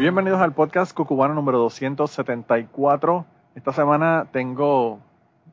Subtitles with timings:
[0.00, 3.26] Bienvenidos al podcast Cucubano número 274.
[3.54, 4.98] Esta semana tengo,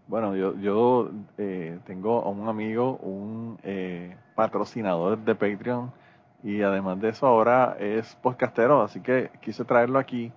[0.08, 5.92] bueno, yo, yo eh, tengo a un amigo, un eh, patrocinador de Patreon
[6.46, 10.32] y además de eso ahora es podcastero, así que quise traerlo aquí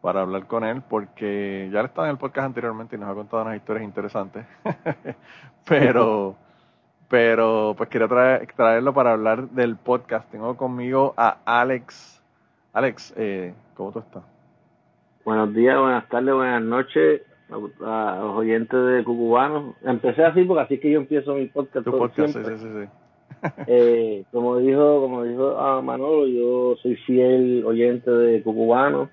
[0.00, 3.14] para hablar con él porque ya le estaba en el podcast anteriormente y nos ha
[3.14, 4.46] contado unas historias interesantes,
[5.68, 6.34] pero
[7.08, 10.30] pero pues quería traerlo para hablar del podcast.
[10.30, 12.19] Tengo conmigo a Alex
[12.72, 14.22] Alex, eh, ¿cómo tú estás?
[15.24, 19.74] Buenos días, buenas tardes, buenas noches a, los oyentes de Cucubanos.
[19.82, 21.84] Empecé así porque así que yo empiezo mi podcast.
[21.84, 22.88] Tu podcast, sí, sí, sí.
[23.66, 29.08] eh, como dijo, como dijo a Manolo, yo soy fiel oyente de Cucubanos,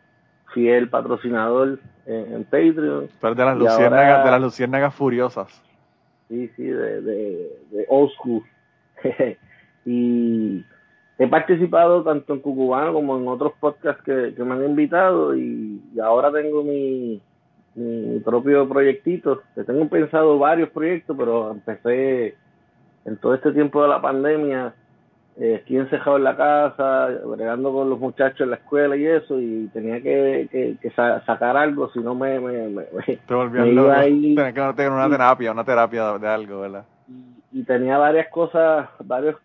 [0.54, 3.10] fiel patrocinador en, Patreon.
[3.20, 5.64] Pero de las, luciérnagas, de las luciérnagas furiosas.
[6.30, 8.44] Sí, sí, de, de, de old school.
[9.86, 10.64] y
[11.20, 16.32] he participado tanto en Cucubano como en otros podcasts que, me han invitado y, ahora
[16.32, 17.22] tengo mi,
[17.76, 19.42] mi, propio proyectito.
[19.56, 22.36] Que tengo pensado varios proyectos, pero empecé
[23.06, 24.76] en todo este tiempo de la pandemia.
[25.38, 29.40] Eh, estoy encejado en la casa, bregando con los muchachos en la escuela y eso,
[29.40, 30.80] y tenía que,
[31.26, 33.94] sacar algo, si no me, me, me, Te loco.
[33.94, 36.86] Tenía que tener una terapia, una terapia de algo, ¿verdad?
[37.52, 39.36] y tenía varias cosas, varios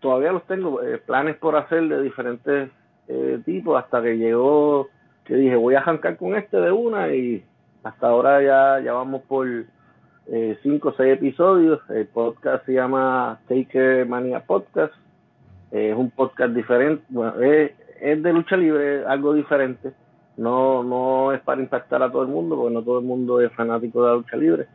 [0.00, 2.70] todavía los tengo, eh, planes por hacer de diferentes
[3.08, 4.88] eh, tipos, hasta que llegó,
[5.24, 7.44] que dije, voy a arrancar con este de una y
[7.82, 11.80] hasta ahora ya, ya vamos por eh, cinco o seis episodios.
[11.90, 14.94] El podcast se llama Taker Mania Podcast.
[15.70, 19.92] es un podcast diferente, bueno, es, es de lucha libre, algo diferente.
[20.36, 23.52] No, no es para impactar a todo el mundo, porque no todo el mundo es
[23.52, 24.66] fanático de la lucha libre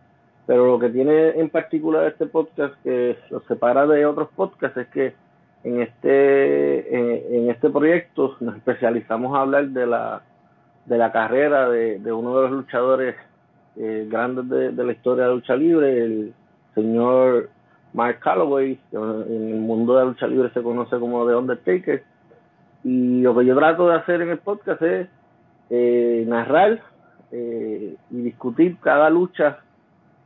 [0.47, 4.87] pero lo que tiene en particular este podcast que lo separa de otros podcasts es
[4.87, 5.13] que
[5.63, 10.23] en este en, este proyecto nos especializamos a hablar de la
[10.85, 13.15] de la carrera de, uno de los luchadores
[13.75, 16.33] eh, grandes de, la historia de la lucha libre, el
[16.73, 17.49] señor
[17.93, 22.03] Mark Calloway, que en el mundo de la lucha libre se conoce como The Undertaker.
[22.85, 25.09] Y lo que yo trato de hacer en el podcast es
[25.69, 26.81] eh, narrar
[27.33, 29.59] eh, y discutir cada lucha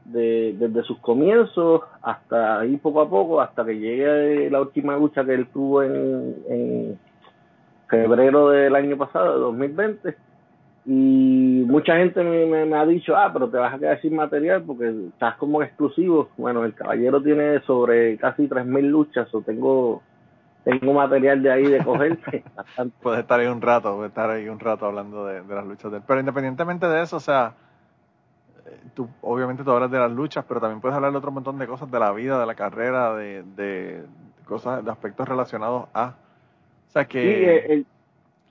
[0.06, 5.24] de, desde sus comienzos hasta ahí poco a poco, hasta que llegue la última lucha
[5.24, 7.00] que él tuvo en, en
[7.90, 10.16] febrero del año pasado, de 2020.
[10.86, 14.64] Y mucha gente me, me, ha dicho, ah, pero te vas a quedar sin material
[14.64, 16.30] porque estás como exclusivo.
[16.38, 20.02] Bueno, el caballero tiene sobre casi 3.000 luchas, o tengo
[20.64, 22.20] tengo material de ahí de coger.
[23.02, 25.92] puedes estar ahí un rato, puedes estar ahí un rato hablando de, de las luchas
[25.92, 26.04] de él.
[26.08, 27.54] Pero independientemente de eso, o sea,
[28.94, 31.68] tú, obviamente tú hablas de las luchas, pero también puedes hablar de otro montón de
[31.68, 34.04] cosas de la vida, de la carrera, de, de
[34.46, 36.16] cosas, de aspectos relacionados a.
[36.88, 37.66] O sea que.
[37.68, 37.86] Sí,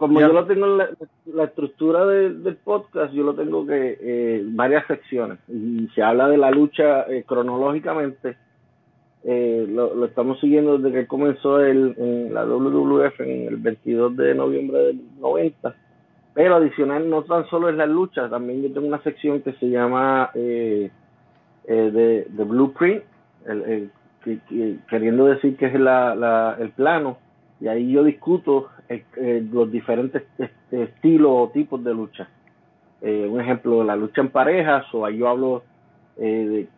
[0.01, 0.79] como yo lo tengo en
[1.37, 6.39] la, estructura del podcast, yo lo tengo que eh, varias secciones y se habla de
[6.39, 8.39] la lucha eh, cronológicamente.
[9.25, 14.35] Eh, lo, estamos siguiendo desde que comenzó el, en la WWF en el 22 de
[14.35, 15.77] noviembre del 90
[16.35, 19.69] pero adicional no tan solo es la lucha, también yo tengo una sección que se
[19.69, 20.91] llama eh,
[21.67, 23.03] eh, de, Blueprint,
[24.89, 27.19] queriendo decir que es la, el plano,
[27.61, 32.29] y ahí yo discuto eh, los diferentes este, estilos o tipos de lucha.
[33.03, 35.65] un ejemplo, la lucha en parejas, o ahí yo hablo
[36.17, 36.69] de,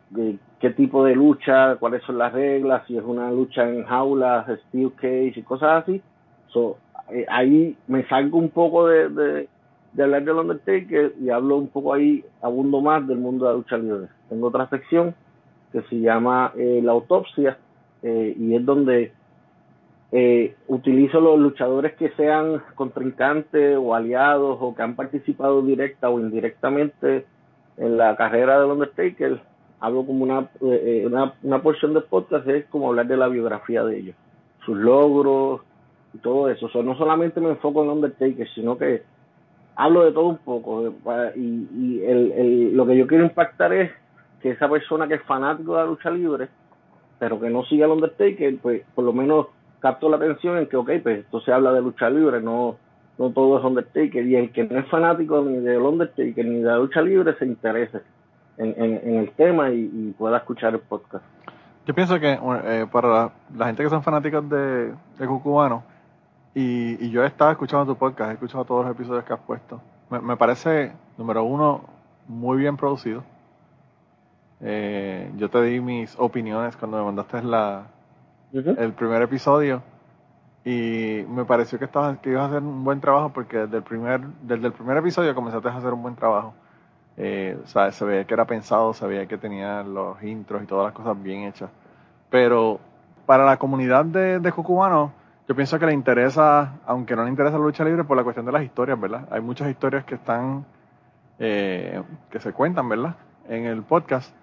[0.61, 4.93] qué tipo de lucha, cuáles son las reglas, si es una lucha en jaulas, steel
[4.95, 6.01] cage y cosas así.
[6.49, 6.79] So,
[7.13, 9.49] eh, ahí me salgo un poco de, de,
[9.93, 13.57] de hablar del Undertaker y hablo un poco ahí, abundo más del mundo de la
[13.57, 14.09] lucha libre.
[14.29, 15.15] Tengo otra sección
[15.73, 17.59] que se llama eh, La Autopsia
[18.03, 19.13] eh, y es donde
[20.67, 27.25] utilizo los luchadores que sean contrincantes o aliados o que han participado directa o indirectamente
[27.79, 29.41] en la carrera del Undertaker.
[29.81, 34.01] Hablo como una, una, una porción del podcast, es como hablar de la biografía de
[34.01, 34.17] ellos,
[34.67, 35.63] sus logros,
[36.15, 36.69] y todo eso.
[36.83, 39.03] No solamente me enfoco en Undertaker, sino que
[39.77, 40.93] hablo de todo un poco.
[41.37, 43.91] Y, y el, el, lo que yo quiero impactar es
[44.41, 46.49] que esa persona que es fanático de la lucha libre,
[47.19, 49.47] pero que no sigue al Undertaker, pues por lo menos
[49.81, 52.77] capto la atención en que, ok, pues esto se habla de lucha libre, no,
[53.19, 56.65] no todo es Undertaker, y el que no es fanático ni de Undertaker ni de
[56.65, 58.01] la lucha libre se interese
[58.59, 61.25] en, en, el tema y, pueda escuchar el podcast.
[61.87, 65.83] Yo pienso que eh, para la, gente que son fanáticos de, de Cucubano,
[66.55, 69.41] y, y, yo he estado escuchando tu podcast, he escuchado todos los episodios que has
[69.41, 71.83] puesto, me, me parece, número uno,
[72.29, 73.25] muy bien producido.
[74.61, 77.87] Eh, yo te di mis opiniones cuando me mandaste la,
[78.53, 79.83] el primer episodio
[80.65, 83.83] y me pareció que estabas que ibas a hacer un buen trabajo porque desde el
[83.83, 86.55] primer desde el primer episodio comenzaste a hacer un buen trabajo.
[87.17, 90.67] Eh, o sea, se veía que era pensado se veía que tenía los intros y
[90.67, 91.71] todas las cosas bien hechas.
[92.31, 92.79] Pero
[93.27, 95.13] para la comunidad de, de Cucubano
[95.49, 98.47] yo pienso que le interesa aunque no le interesa la lucha libre por la cuestión
[98.47, 100.65] de las historias verdad hay muchas historias que están
[101.39, 103.17] eh, que se cuentan verdad
[103.49, 104.35] en el podcast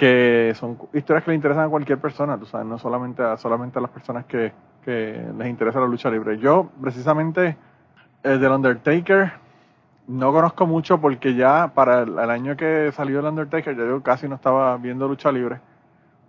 [0.00, 3.78] que son historias que le interesan a cualquier persona, tú sabes, no solamente a, solamente
[3.78, 4.50] a las personas que,
[4.82, 6.38] que les interesa la lucha libre.
[6.38, 7.58] Yo, precisamente,
[8.22, 9.30] el del Undertaker,
[10.08, 14.26] no conozco mucho porque ya para el, año que salió el Undertaker, ya yo casi
[14.26, 15.60] no estaba viendo lucha libre.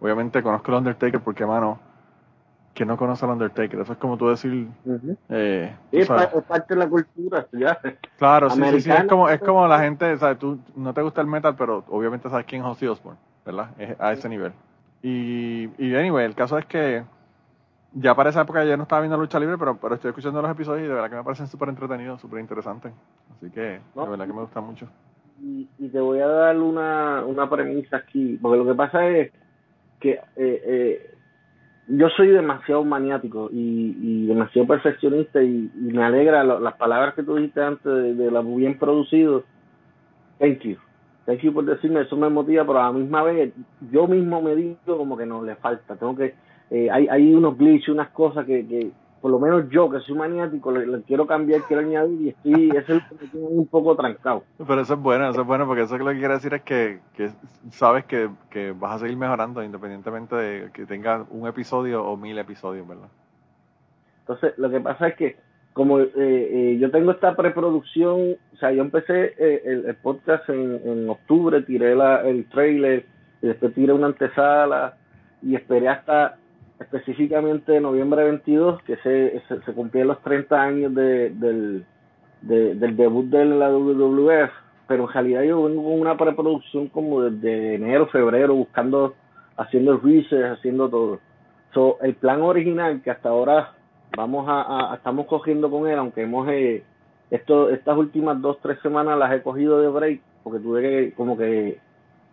[0.01, 1.79] Obviamente conozco el Undertaker porque, mano,
[2.73, 3.79] que no conoce al Undertaker.
[3.79, 4.67] Eso es como tú decir.
[5.29, 7.79] eh, es parte de la cultura, ya.
[8.17, 10.39] Claro, sí, sí, sí, Es como, es como la gente, ¿sabes?
[10.39, 13.19] Tú no te gusta el metal, pero obviamente sabes quién es Ozzy Osbourne.
[13.45, 13.69] ¿verdad?
[13.99, 14.53] a ese nivel.
[15.01, 17.03] Y, y anyway, el caso es que
[17.93, 20.51] ya para esa época ya no estaba viendo lucha libre, pero, pero estoy escuchando los
[20.51, 22.93] episodios y de verdad que me parecen súper entretenidos, súper interesantes.
[23.35, 24.87] Así que de verdad que me gusta mucho.
[25.41, 29.31] Y, y, te voy a dar una, una premisa aquí, porque lo que pasa es
[29.99, 31.10] que eh, eh,
[31.97, 37.35] yo soy demasiado maniático y, y demasiado perfeccionista y, me alegra las palabras que tú
[37.35, 39.43] dijiste antes de, de bien producido.
[40.39, 40.77] Thank you
[41.25, 43.53] thank you por decirme, eso me motiva, pero a la misma vez
[43.91, 46.33] yo mismo me digo como que no le falta, tengo que,
[46.69, 48.91] eh, hay, hay unos glitches, unas cosas que, que
[49.21, 52.89] por lo menos yo que soy maniático le, quiero cambiar, quiero añadir y estoy, es
[52.89, 54.43] el que me un poco trancado.
[54.57, 56.99] Pero eso es bueno, eso es bueno porque eso lo que quiere decir es que,
[57.15, 57.29] que
[57.69, 62.37] sabes que, que vas a seguir mejorando independientemente de que tengas un episodio o mil
[62.37, 63.09] episodios, ¿verdad?
[64.21, 65.37] Entonces, lo que pasa es que
[65.73, 70.81] como eh, eh, yo tengo esta preproducción, o sea, yo empecé eh, el, podcast en,
[70.83, 73.05] en, octubre, tiré la, el trailer,
[73.41, 74.97] y después tiré una antesala
[75.41, 76.37] y esperé hasta
[76.81, 81.85] específicamente noviembre 22, que se, se, se cumplían los 30 años de, del,
[82.41, 84.51] del debut de la WWF,
[84.87, 89.13] pero en realidad yo vengo con una preproducción como desde enero, febrero, buscando,
[89.57, 91.19] haciendo research, haciendo todo.
[91.73, 93.73] So, el plan original que hasta ahora
[94.17, 96.83] vamos a, estamos cogiendo con él, aunque hemos eh,
[97.29, 101.37] esto, estas últimas dos tres semanas las he cogido de break porque tuve que como
[101.37, 101.79] que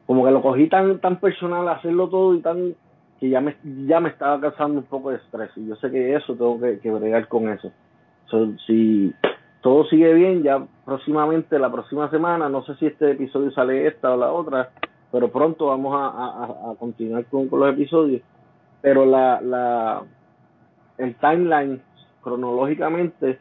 [0.06, 2.74] como que lo cogí tan tan personal hacerlo todo y tan
[3.18, 3.56] que ya me
[3.86, 6.78] ya me estaba causando un poco de estrés y yo sé que eso tengo que,
[6.78, 7.72] que bregar con eso.
[8.66, 9.12] Si
[9.60, 14.12] todo sigue bien ya próximamente la próxima semana no sé si este episodio sale esta
[14.12, 14.70] o la otra
[15.10, 18.22] pero pronto vamos a, a, continuar con, con los episodios.
[18.82, 20.02] Pero la la
[20.98, 21.80] el timeline
[22.22, 23.38] cronológicamente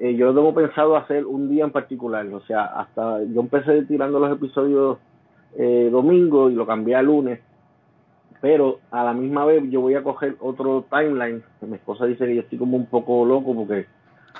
[0.00, 4.18] eh, yo tengo pensado hacer un día en particular, o sea, hasta yo empecé tirando
[4.18, 4.96] los episodios
[5.58, 7.40] eh, domingo y lo cambié a lunes,
[8.40, 12.34] pero a la misma vez yo voy a coger otro timeline, mi esposa dice que
[12.34, 13.86] yo estoy como un poco loco porque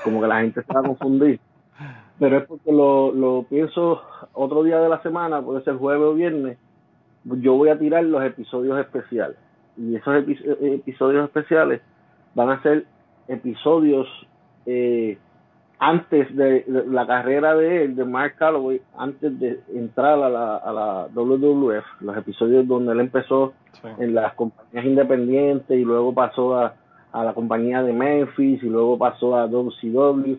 [0.02, 1.40] como que la gente se va a confundir,
[2.18, 4.02] pero es porque lo, lo pienso
[4.32, 6.58] otro día de la semana, puede ser jueves o viernes,
[7.24, 9.36] yo voy a tirar los episodios especiales.
[9.76, 11.80] Y esos episodios especiales
[12.34, 12.84] van a ser
[13.28, 14.06] episodios
[14.66, 15.18] eh,
[15.78, 20.72] antes de, la carrera de él, de Mark Calloway, antes de entrar a la, a
[20.72, 23.54] la WWF, los episodios donde él empezó
[23.98, 26.74] en las compañías independientes y luego pasó a,
[27.12, 30.36] a la compañía de Memphis y luego pasó a WCW.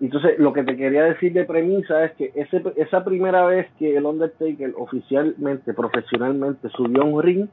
[0.00, 3.96] Entonces, lo que te quería decir de premisa es que ese, esa primera vez que
[3.96, 7.48] el Undertaker oficialmente, profesionalmente subió a un ring,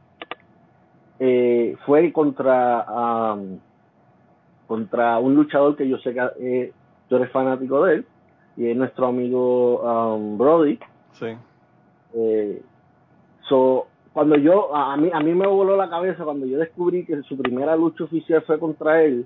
[1.19, 3.59] eh, fue contra um,
[4.65, 6.73] contra un luchador que yo sé que eh,
[7.07, 8.05] tú eres fanático de él,
[8.57, 10.79] y es nuestro amigo um, Brody.
[11.13, 11.27] Sí.
[12.15, 12.61] Eh,
[13.47, 17.21] so, cuando yo, a, mí, a mí me voló la cabeza cuando yo descubrí que
[17.23, 19.25] su primera lucha oficial fue contra él,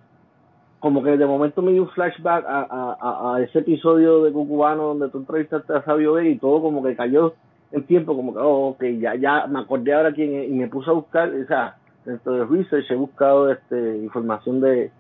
[0.80, 5.18] como que de momento me dio un flashback a, ese episodio de Cucubano donde tú
[5.18, 7.34] entrevistaste a Sabio B y todo como que cayó
[7.72, 10.68] en tiempo, como que, oh, ok, ya, ya me acordé ahora quién es, y me
[10.68, 14.92] puse a buscar, o sea, dentro de research he buscado este información de,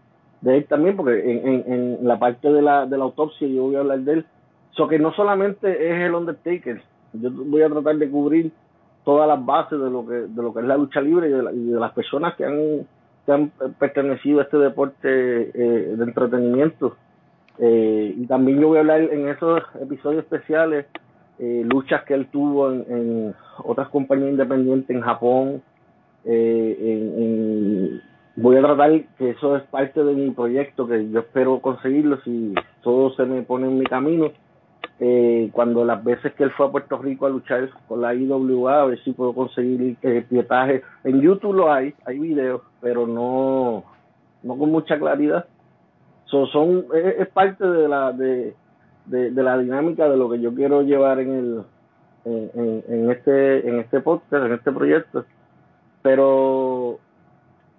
[0.41, 3.75] de él también, porque en, en, la parte de la, de la autopsia yo voy
[3.75, 4.25] a hablar de él.
[4.71, 6.81] So que no solamente es el Undertaker,
[7.13, 8.51] yo voy a tratar de cubrir
[9.05, 11.79] todas las bases de lo que, de lo que es la lucha libre y de,
[11.79, 12.85] las personas que han,
[13.25, 16.97] que han pertenecido a este deporte eh, de entretenimiento.
[17.59, 20.87] Eh, y también yo voy a hablar en esos episodios especiales
[21.39, 23.33] eh, luchas que él tuvo en,
[23.63, 25.61] otras compañías independientes en Japón.
[28.37, 32.53] Voy a tratar que eso es parte de mi proyecto, que yo espero conseguirlo si
[32.81, 34.31] todo se me pone en mi camino.
[35.51, 38.85] Cuando las veces que él fue a Puerto Rico a luchar con la IWA, a
[38.85, 39.97] ver si puedo conseguir
[40.29, 40.83] pietaje.
[41.03, 43.83] En YouTube lo hay, hay videos, pero no,
[44.43, 45.45] no con mucha claridad.
[46.25, 48.55] son es, parte de la de,
[49.05, 51.63] de, la dinámica de lo que yo quiero llevar en el
[52.25, 55.25] en, en, este en este podcast en este proyecto
[56.01, 56.99] pero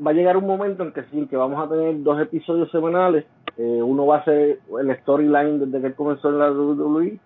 [0.04, 3.24] va a llegar un momento en que sí que vamos a tener dos episodios semanales.
[3.56, 7.18] Eh, uno va a ser el storyline desde que él comenzó en la WWE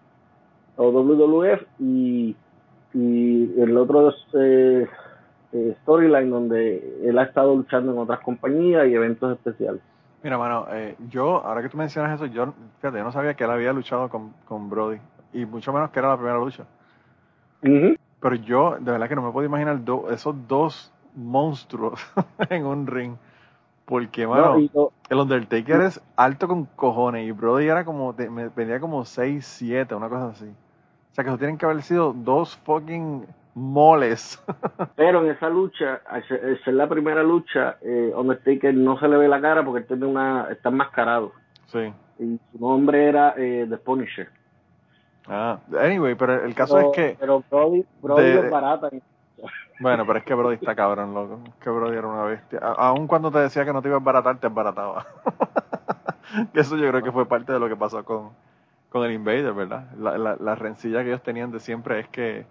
[0.77, 2.37] o WWF y,
[2.95, 4.87] y el otro es eh,
[5.53, 9.81] eh, storyline donde él ha estado luchando en otras compañías y eventos especiales.
[10.23, 13.45] Mira, mano, eh, yo, ahora que tú mencionas eso, yo, fíjate, yo no sabía que
[13.45, 14.99] él había luchado con, con Brody,
[15.33, 16.65] y mucho menos que era la primera lucha.
[17.63, 22.01] Pero yo, de verdad que no me puedo imaginar esos dos monstruos
[22.51, 23.17] en un ring.
[23.85, 24.57] Porque, mano,
[25.09, 29.97] el Undertaker es alto con cojones y Brody era como, me venía como 6, 7,
[29.97, 30.47] una cosa así.
[30.47, 34.41] O sea que eso tienen que haber sido dos fucking moles.
[34.95, 39.27] Pero en esa lucha, al ser la primera lucha, eh, Undertaker no se le ve
[39.27, 41.33] la cara porque tiene una, está enmascarado.
[41.67, 41.93] Sí.
[42.21, 44.29] Y su nombre era eh, The Punisher.
[45.27, 47.17] Ah, anyway, pero el caso es que.
[47.19, 48.91] Pero Brody, Brody es barata.
[49.81, 51.41] Bueno, pero es que Brody está cabrón, loco.
[51.61, 52.59] que Brody era una bestia.
[52.59, 55.07] aun cuando te decía que no te iba a embaratar, te embarataba.
[56.53, 58.31] que eso yo creo que fue parte de lo que pasó con,
[58.91, 59.91] con el Invader, ¿verdad?
[59.97, 62.47] La, la, la rencilla que ellos tenían de siempre es que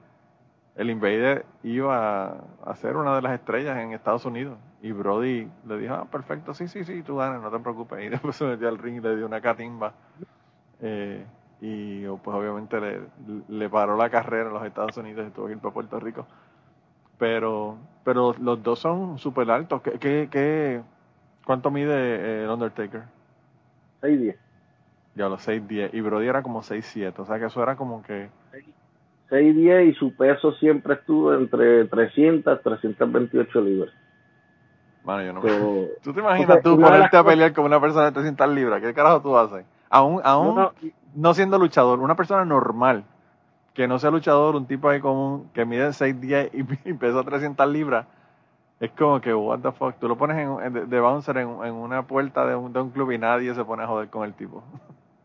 [0.75, 4.57] el Invader iba a ser una de las estrellas en Estados Unidos.
[4.81, 7.99] Y Brody le dijo, ah, perfecto, sí, sí, sí, tú ganas, no te preocupes.
[8.05, 9.93] Y después se metió al ring y le dio una catimba.
[10.81, 11.25] Eh,
[11.61, 13.01] y pues obviamente le,
[13.49, 16.25] le, paró la carrera en los Estados Unidos y tuvo que ir para Puerto Rico.
[17.19, 19.81] Pero, pero los dos son súper altos.
[19.83, 20.81] ¿Qué, qué, qué,
[21.45, 23.03] cuánto mide eh, el Undertaker?
[24.01, 24.35] 6'10.
[25.13, 25.91] Ya, los 6'10.
[25.93, 27.13] Y Brody era como 6'7.
[27.17, 28.29] O sea que eso era como que
[29.29, 33.93] 6'10 y su peso siempre estuvo entre 300 328 libras.
[35.03, 35.41] Bueno, yo no
[36.03, 38.81] ¿Tú te imaginas tú ponerte a pelear con una persona de 300 libras?
[38.81, 39.65] ¿Qué carajo tú haces?
[39.89, 40.69] Aún, aún
[41.15, 43.03] no, siendo luchador, una persona normal,
[43.79, 47.65] que no sea luchador, un tipo ahí común, que mide 6'10 y, y pesa 300
[47.69, 48.07] libras,
[48.81, 52.45] es como que, what the fuck, tú lo pones en, de, bouncer en, una puerta
[52.45, 54.65] de un, de un club y nadie se pone a joder con el tipo.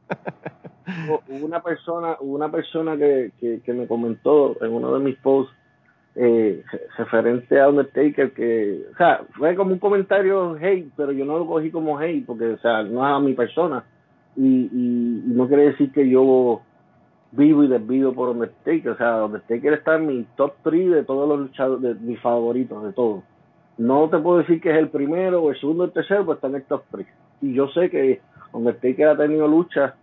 [1.42, 5.52] una persona, una persona que, que, me comentó en uno de mis posts
[6.14, 6.62] eh,
[6.96, 11.46] referente a Undertaker que, o sea, fue como un comentario hate, pero yo no lo
[11.48, 13.84] cogí como hate porque, o sea, no es a mi persona
[14.36, 16.62] y, y, no quiere decir que yo
[17.36, 21.28] vivo y desvivo por Undertaker, o sea, Undertaker está en mi top 3 de todos
[21.28, 23.22] los luchadores, de mis favoritos, de todos.
[23.76, 26.36] No te puedo decir que es el primero o el segundo o el tercero, pues
[26.36, 27.06] está en el top 3.
[27.42, 28.20] Y yo sé que
[28.52, 29.94] Undertaker ha tenido luchas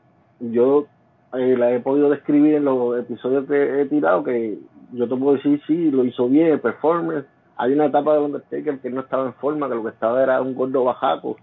[0.42, 0.88] yo
[1.34, 4.58] eh, la he podido describir en los episodios que he tirado, que
[4.92, 7.26] yo te puedo decir, sí, lo hizo bien, el performance.
[7.58, 10.42] Hay una etapa de Undertaker que no estaba en forma, que lo que estaba era
[10.42, 11.38] un gordo bajaco,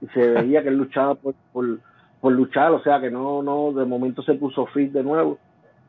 [0.00, 1.34] y se veía que él luchaba por,
[2.30, 5.38] luchar, o sea, que no, no, de momento se puso fit de nuevo.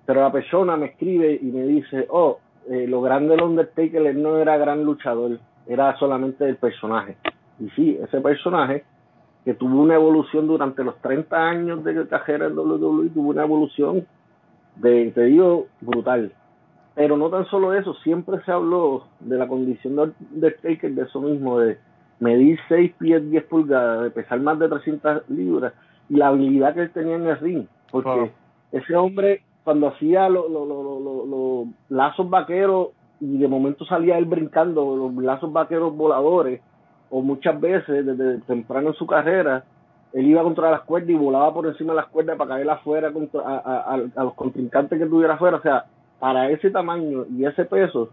[0.06, 4.38] Pero la persona me escribe y me dice, oh, eh, lo grande del Undertaker no
[4.38, 7.18] era gran luchador, era solamente el personaje.
[7.60, 8.84] Y sí, ese personaje
[9.46, 14.06] que tuvo una evolución durante los 30 años de carrera en WWE, tuvo una evolución
[14.78, 16.32] de, te brutal.
[16.96, 21.20] Pero no tan solo eso, siempre se habló de la condición de Taker, de eso
[21.22, 21.78] mismo, de
[22.20, 25.74] medir 6 pies 10 pulgadas, de pesar más de 300 libras,
[26.10, 27.66] la habilidad que él tenía en el ring.
[27.92, 28.32] Porque
[28.72, 35.52] ese hombre, cuando hacía los lazos vaqueros, y de momento salía él brincando, los lazos
[35.54, 36.62] vaqueros voladores,
[37.10, 39.64] o muchas veces desde temprano en su carrera,
[40.14, 43.12] él iba contra las cuerdas y volaba por encima de las cuerdas para caer afuera
[43.12, 45.58] contra, a, los contrincantes que tuviera afuera.
[45.58, 45.86] O sea,
[46.20, 48.10] para ese tamaño y ese peso,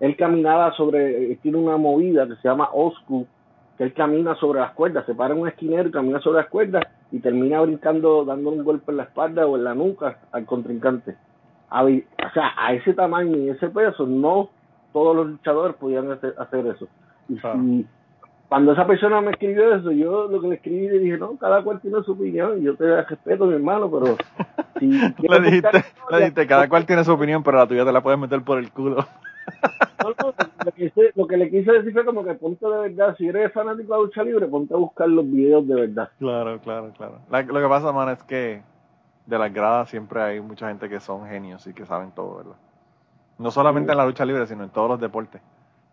[0.00, 3.26] él caminaba sobre, tiene una movida que se llama Oscu,
[3.76, 6.48] que él camina sobre las cuerdas, se para en un esquinero y camina sobre las
[6.48, 10.44] cuerdas y termina brincando, dando un golpe en la espalda o en la nuca al
[10.44, 11.16] contrincante.
[11.70, 14.50] o sea, a ese tamaño y ese peso, no
[14.92, 16.86] todos los luchadores podían hacer, eso.
[17.28, 17.86] Y si
[18.52, 21.62] cuando esa persona me escribió eso, yo lo que le escribí le dije, no, cada
[21.62, 24.14] cual tiene su opinión, y yo te respeto, mi hermano, pero
[24.78, 28.02] si le dijiste, le dijiste, cada cual tiene su opinión, pero la tuya te la
[28.02, 29.06] puedes meter por el culo.
[30.04, 30.34] no, no,
[31.14, 34.02] lo que le quise decir fue como que ponte de verdad, si eres fanático de
[34.02, 36.10] lucha libre, ponte a buscar los videos de verdad.
[36.18, 37.18] Claro, claro, claro.
[37.28, 38.62] lo que pasa, man, es que
[39.26, 42.56] de las gradas siempre hay mucha gente que son genios y que saben todo, ¿verdad?
[43.38, 45.40] No solamente en la lucha libre, sino en todos los deportes.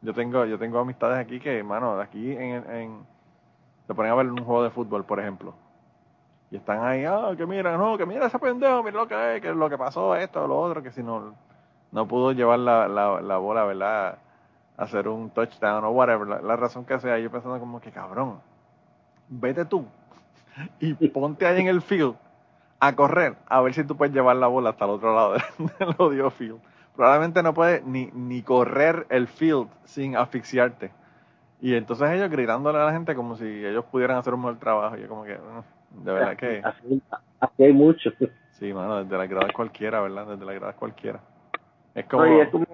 [0.01, 2.99] Yo tengo, yo tengo amistades aquí que, mano, aquí en, en
[3.89, 5.53] se ponen a ver un juego de fútbol, por ejemplo.
[6.51, 9.41] Y están ahí, ah, que mira, no, que mira ese pendejo, mira lo que es,
[9.41, 11.33] que lo que pasó, esto, lo otro, que si no,
[11.91, 14.19] no pudo llevar la, la, la bola, ¿verdad?
[14.79, 17.19] Hacer un touchdown o whatever, la, razón que sea.
[17.19, 18.39] Yo pensando como que, cabrón,
[19.27, 19.85] vete tú
[20.79, 22.15] y ponte ahí en el field
[22.79, 25.41] a correr, a ver si tú puedes llevar la bola hasta el otro lado del
[25.97, 26.59] odio field.
[26.95, 30.91] Probablemente no puedes ni, ni correr el field sin asfixiarte.
[31.61, 34.97] Y entonces ellos gritándole a la gente como si ellos pudieran hacer un buen trabajo.
[34.97, 36.61] Y yo como que, de verdad que...
[36.63, 38.11] Así, hay mucho.
[38.51, 40.27] Sí, mano, desde la grada cualquiera, ¿verdad?
[40.27, 41.19] Desde la grada cualquiera.
[41.95, 42.23] Es como...
[42.51, 42.65] como,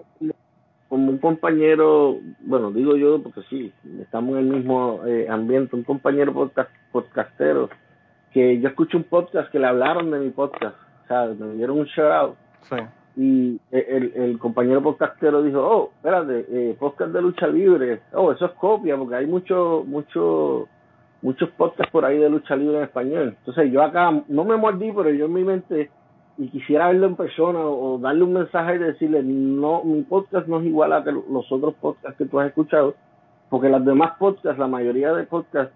[0.90, 6.34] un compañero, bueno, digo yo porque sí, estamos en el mismo eh, ambiente, un compañero
[6.34, 7.70] podcast, podcastero,
[8.32, 11.80] que yo escuché un podcast que le hablaron de mi podcast, o sea, me dieron
[11.80, 12.36] un shout out.
[12.70, 12.78] Sí
[13.18, 18.46] y el, el compañero podcastero dijo, oh, espérate, eh, podcast de lucha libre, oh, eso
[18.46, 20.68] es copia, porque hay mucho, mucho,
[21.22, 23.36] muchos podcasts por ahí de lucha libre en español.
[23.40, 25.90] Entonces yo acá no me mordí, pero yo en mi mente,
[26.38, 30.60] y quisiera verlo en persona o, darle un mensaje y decirle, no, mi podcast no
[30.60, 32.96] es igual a que los otros podcasts que tú has escuchado,
[33.50, 35.74] porque las demás podcasts, la mayoría de podcasts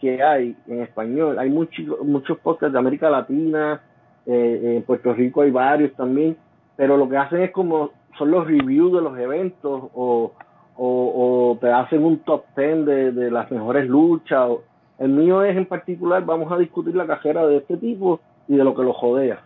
[0.00, 3.82] que hay en español, hay muchos, muchos podcasts de América Latina,
[4.24, 6.36] eh, en Puerto Rico hay varios también,
[6.76, 10.32] pero lo que hacen es como son los reviews de los eventos o,
[10.76, 14.50] o, te hacen un top ten de, de las mejores luchas.
[14.98, 18.64] El mío es en particular, vamos a discutir la cajera de este tipo y de
[18.64, 19.42] lo que lo jodea.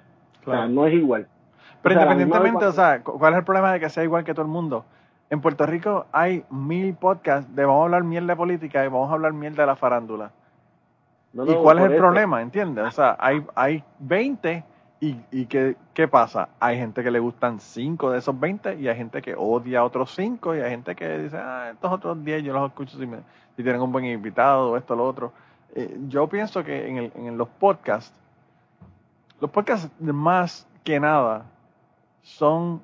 [0.46, 1.28] O sea, no es igual.
[1.82, 4.50] Pero independientemente, o sea, ¿cuál es el problema de que sea igual que todo el
[4.50, 4.84] mundo?
[5.30, 9.10] En Puerto Rico hay mil podcasts de vamos a hablar miel de política y vamos
[9.10, 10.30] a hablar miel de la farándula.
[11.32, 12.40] ¿Y cuál es el problema?
[12.40, 12.86] ¿Entiendes?
[12.86, 14.64] O sea, hay, hay 20
[15.04, 16.48] ¿Y, y qué, qué, pasa?
[16.60, 19.84] Hay gente que le gustan 5 de esos 20 y hay gente que odia a
[19.84, 23.06] otros 5 y hay gente que dice, ah, estos otros 10 yo los escucho si,
[23.06, 23.18] me,
[23.54, 25.32] si tienen un buen invitado, esto, lo otro.
[25.74, 28.18] Eh, yo pienso que en, el, en los podcasts,
[29.44, 31.44] los podcasts más que nada
[32.22, 32.80] son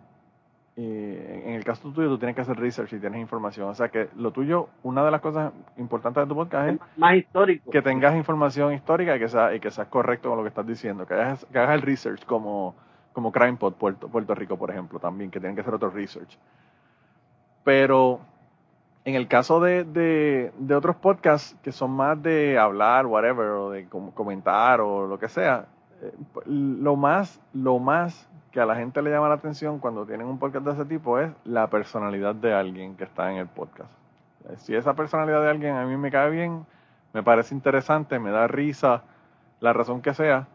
[0.76, 3.70] eh, en el caso tuyo tú tienes que hacer research y tienes información.
[3.70, 7.14] O sea que lo tuyo, una de las cosas importantes de tu podcast es más
[7.14, 7.70] histórico.
[7.70, 10.66] que tengas información histórica y que sea, y que seas correcto con lo que estás
[10.66, 12.74] diciendo, que hagas, que hagas el research como,
[13.14, 16.36] como CrimePod Puerto, Puerto Rico, por ejemplo, también, que tienen que hacer otro research.
[17.64, 18.20] Pero
[19.06, 23.70] en el caso de, de, de otros podcasts que son más de hablar, whatever, o
[23.70, 25.66] de comentar o lo que sea,
[26.46, 30.38] lo más, lo más que a la gente le llama la atención cuando tienen un
[30.38, 33.90] podcast de ese tipo es la personalidad de alguien que está en el podcast.
[34.56, 36.66] Si esa personalidad de alguien a mí me cae bien,
[37.12, 39.02] me parece interesante, me da risa,
[39.60, 40.48] la razón que sea,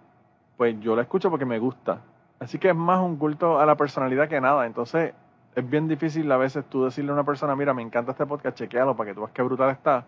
[0.58, 2.02] pues yo la escucho porque me gusta.
[2.40, 4.66] Así que es más un culto a la personalidad que nada.
[4.66, 5.14] Entonces
[5.56, 8.58] es bien difícil a veces tú decirle a una persona, mira, me encanta este podcast,
[8.58, 10.06] chequealo para que tú veas qué brutal está.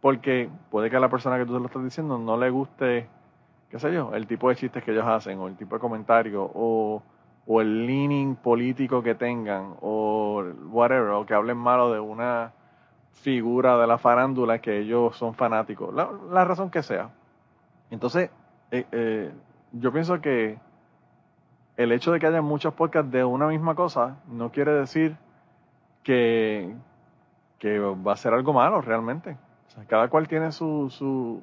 [0.00, 3.08] Porque puede que a la persona que tú se lo estás diciendo no le guste
[3.70, 6.50] qué sé yo, el tipo de chistes que ellos hacen, o el tipo de comentario,
[6.54, 7.02] o,
[7.46, 12.52] o el leaning político que tengan, o whatever, o que hablen malo de una
[13.12, 17.10] figura de la farándula que ellos son fanáticos, la, razón que sea.
[17.90, 18.30] Entonces,
[18.70, 19.32] eh, eh,
[19.72, 20.58] yo pienso que
[21.76, 25.16] el hecho de que haya muchos podcasts de una misma cosa no quiere decir
[26.02, 26.74] que,
[27.58, 29.36] que va a ser algo malo realmente.
[29.66, 31.42] O sea, cada cual tiene su, su,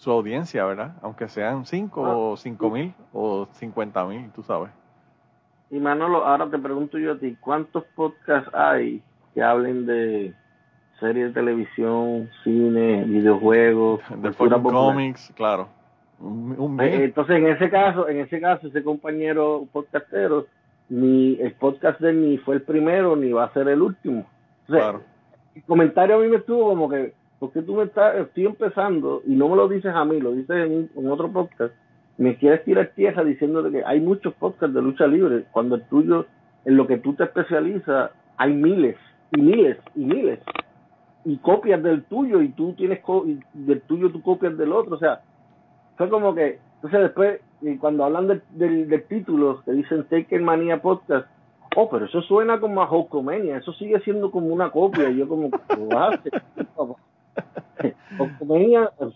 [0.00, 0.94] su audiencia, ¿verdad?
[1.02, 4.70] Aunque sean 5 ah, o 5 mil o 50 mil, tú sabes.
[5.70, 9.02] Y Manolo, ahora te pregunto yo a ti, ¿cuántos podcasts hay
[9.34, 10.34] que hablen de
[11.00, 14.32] series de televisión, cine, videojuegos, de
[14.62, 15.68] cómics, claro.
[16.80, 20.46] Eh, entonces, en ese caso, en ese caso, ese compañero podcastero,
[20.88, 24.24] ni el podcast de ni fue el primero ni va a ser el último.
[24.66, 25.02] claro.
[25.54, 29.34] El comentario a mí me estuvo como que porque tú me estás, estoy empezando y
[29.34, 30.56] no me lo dices a mí, lo dices
[30.94, 31.74] en, otro podcast,
[32.18, 36.26] me quieres tirar tierra diciéndote que hay muchos podcasts de lucha libre, cuando el tuyo,
[36.66, 38.96] en lo que tú te especializas, hay miles
[39.32, 40.38] y miles y miles
[41.24, 43.00] y copias del tuyo y tú tienes
[43.54, 45.22] del tuyo tú copias del otro, o sea,
[45.96, 47.40] fue como que, entonces después,
[47.80, 48.42] cuando hablan del,
[48.88, 51.26] del, título, te dicen Taken Manía Podcast,
[51.74, 55.28] oh, pero eso suena como a Hulkomania, eso sigue siendo como una copia, y yo
[55.28, 55.50] como,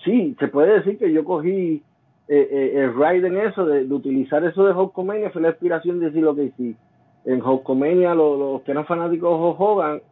[0.04, 1.82] sí, se puede decir que yo cogí
[2.28, 6.06] eh, eh, el ride en eso, de, utilizar eso de Hulkamania, fue la inspiración de
[6.06, 6.76] decir lo que sí.
[7.24, 10.02] en Hulkamania los, que eran fanáticos de Hogan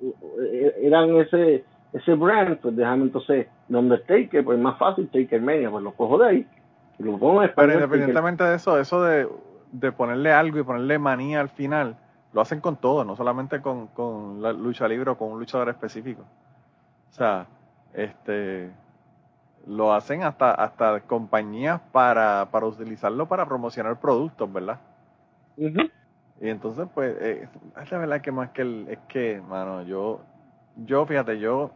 [0.40, 5.70] eh, eran ese ese brand, pues déjame entonces, donde Taker, pues más fácil, Taker Mania,
[5.70, 6.46] pues lo cojo de ahí.
[6.98, 9.28] Y lo pongo en Pero independientemente de eso, eso de,
[9.72, 11.96] de ponerle algo y ponerle manía al final,
[12.32, 15.68] lo hacen con todo, no solamente con, con la lucha libre o con un luchador
[15.68, 16.22] específico.
[17.10, 17.46] O sea,
[17.94, 18.70] este
[19.66, 24.80] lo hacen hasta hasta compañías para, para utilizarlo para promocionar productos, ¿verdad?
[26.42, 27.48] Y entonces, pues, eh,
[27.80, 30.22] es la verdad que más que el, es que, mano, yo,
[30.76, 31.70] yo, fíjate, yo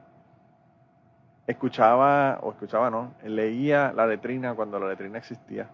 [1.46, 5.68] escuchaba, o escuchaba, no, leía la letrina cuando la letrina existía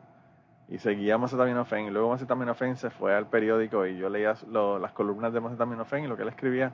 [0.68, 5.32] y seguía Macetaminofen y luego Macetaminofen se fue al periódico y yo leía las columnas
[5.32, 6.72] de Macetaminofen y lo que él escribía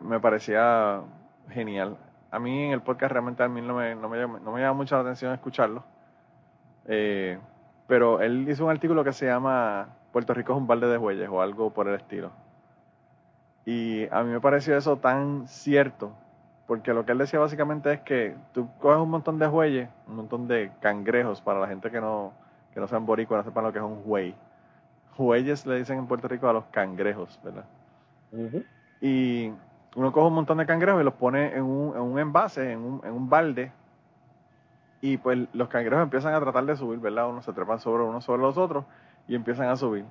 [0.00, 1.00] me parecía
[1.50, 1.96] genial.
[2.30, 4.60] A mí en el podcast realmente a mí no me, no me, llama, no me
[4.60, 5.84] llama mucho la atención escucharlo,
[6.86, 7.38] eh,
[7.86, 11.28] pero él hizo un artículo que se llama Puerto Rico es un balde de huellas
[11.30, 12.30] o algo por el estilo.
[13.64, 16.12] Y a mí me pareció eso tan cierto,
[16.66, 20.16] porque lo que él decía básicamente es que tú coges un montón de huellas, un
[20.16, 22.32] montón de cangrejos para la gente que no,
[22.72, 24.34] que no sean boricuas, no sepan lo que es un huey.
[25.18, 27.64] Hueyes le dicen en Puerto Rico a los cangrejos, ¿verdad?
[29.00, 29.52] Y
[29.96, 32.80] uno coge un montón de cangrejos y los pone en un, en un envase, en
[32.80, 33.72] un, en un balde,
[35.00, 37.28] y pues los cangrejos empiezan a tratar de subir, ¿verdad?
[37.28, 38.84] Uno se trepan sobre uno sobre los otros
[39.26, 40.04] y empiezan a subir.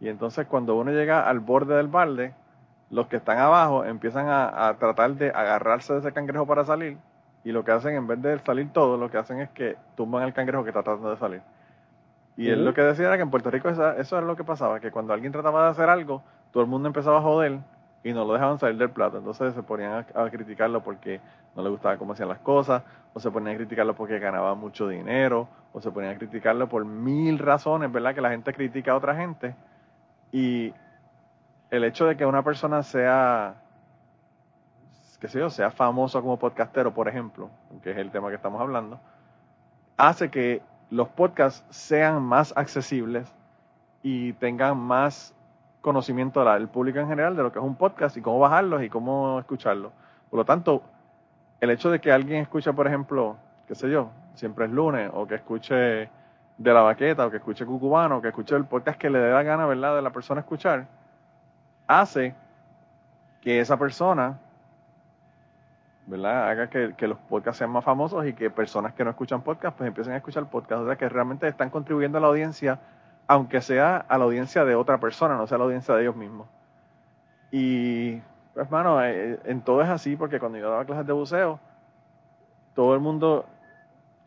[0.00, 2.34] Y entonces cuando uno llega al borde del balde,
[2.90, 6.96] los que están abajo empiezan a, a, tratar de agarrarse de ese cangrejo para salir
[7.44, 10.22] y lo que hacen en vez de salir todo, lo que hacen es que tumban
[10.22, 11.42] al cangrejo que está tratando de salir.
[12.38, 14.44] Y él lo que decía era que en Puerto Rico eso, eso era lo que
[14.44, 16.22] pasaba, que cuando alguien trataba de hacer algo,
[16.52, 17.60] todo el mundo empezaba a joder
[18.06, 19.18] y no lo dejaban salir del plato.
[19.18, 21.20] Entonces se ponían a, criticarlo porque
[21.56, 24.86] no le gustaba cómo hacían las cosas, o se ponían a criticarlo porque ganaba mucho
[24.86, 28.14] dinero, o se ponían a criticarlo por mil razones, ¿verdad?
[28.14, 29.56] Que la gente critica a otra gente.
[30.30, 30.72] Y
[31.68, 33.56] el hecho de que una persona sea,
[35.20, 37.50] qué sé yo, sea famoso como podcastero, por ejemplo,
[37.82, 39.00] que es el tema que estamos hablando,
[39.96, 43.34] hace que los podcasts sean más accesibles
[44.04, 45.35] y tengan más
[45.86, 48.88] conocimiento del público en general de lo que es un podcast y cómo bajarlos y
[48.88, 49.92] cómo escucharlo.
[50.28, 50.82] Por lo tanto,
[51.60, 53.36] el hecho de que alguien escuche, por ejemplo,
[53.68, 56.10] qué sé yo, siempre es lunes, o que escuche de
[56.74, 59.44] la baqueta, o que escuche cucubano, o que escuche el podcast que le dé la
[59.44, 60.88] gana, ¿verdad?, de la persona escuchar,
[61.86, 62.34] hace
[63.40, 64.40] que esa persona
[66.06, 66.48] ¿verdad?
[66.50, 69.88] Haga que, los podcasts sean más famosos y que personas que no escuchan podcasts pues
[69.88, 70.82] empiecen a escuchar podcasts.
[70.82, 72.80] O sea, que realmente están contribuyendo a la audiencia,
[73.26, 76.16] aunque sea a la audiencia de otra persona, no sea a la audiencia de ellos
[76.16, 76.48] mismos.
[77.50, 78.20] Y,
[78.54, 81.60] pues, mano, eh, en todo es así, porque cuando yo daba clases de buceo,
[82.74, 83.46] todo el mundo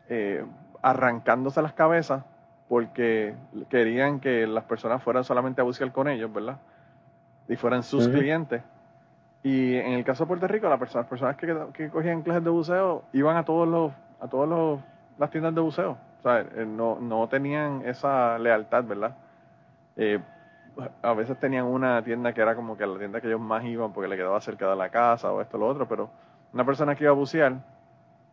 [0.08, 0.44] eh,
[0.82, 2.24] arrancándose las cabezas
[2.68, 3.34] porque
[3.68, 6.58] querían que las personas fueran solamente a buscar con ellos, ¿verdad?
[7.48, 8.62] Y fueran sus clientes
[9.42, 12.50] y en el caso de Puerto Rico, las personas, personas que, que, cogían clases de
[12.50, 14.80] buceo iban a todos los a todos los
[15.18, 15.96] las tiendas de buceo.
[16.20, 19.16] O sea, eh, no, no tenían esa lealtad, ¿verdad?
[19.96, 20.20] Eh,
[21.02, 23.92] a veces tenían una tienda que era como que la tienda que ellos más iban
[23.92, 26.10] porque le quedaba cerca de la casa o esto o lo otro, pero
[26.52, 27.54] una persona que iba a bucear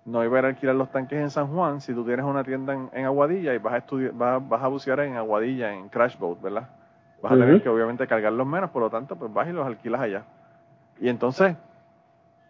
[0.06, 2.44] no iba a ir a alquilar los tanques en San Juan si tú tienes una
[2.44, 6.18] tienda en, Aguadilla y vas a estudiar, vas, vas, a bucear en Aguadilla, en Crash
[6.18, 6.68] Boat, ¿verdad?
[7.22, 10.02] Vas a tener que obviamente cargarlos menos, por lo tanto, pues vas y los alquilas
[10.02, 10.24] allá.
[11.00, 11.56] Y entonces,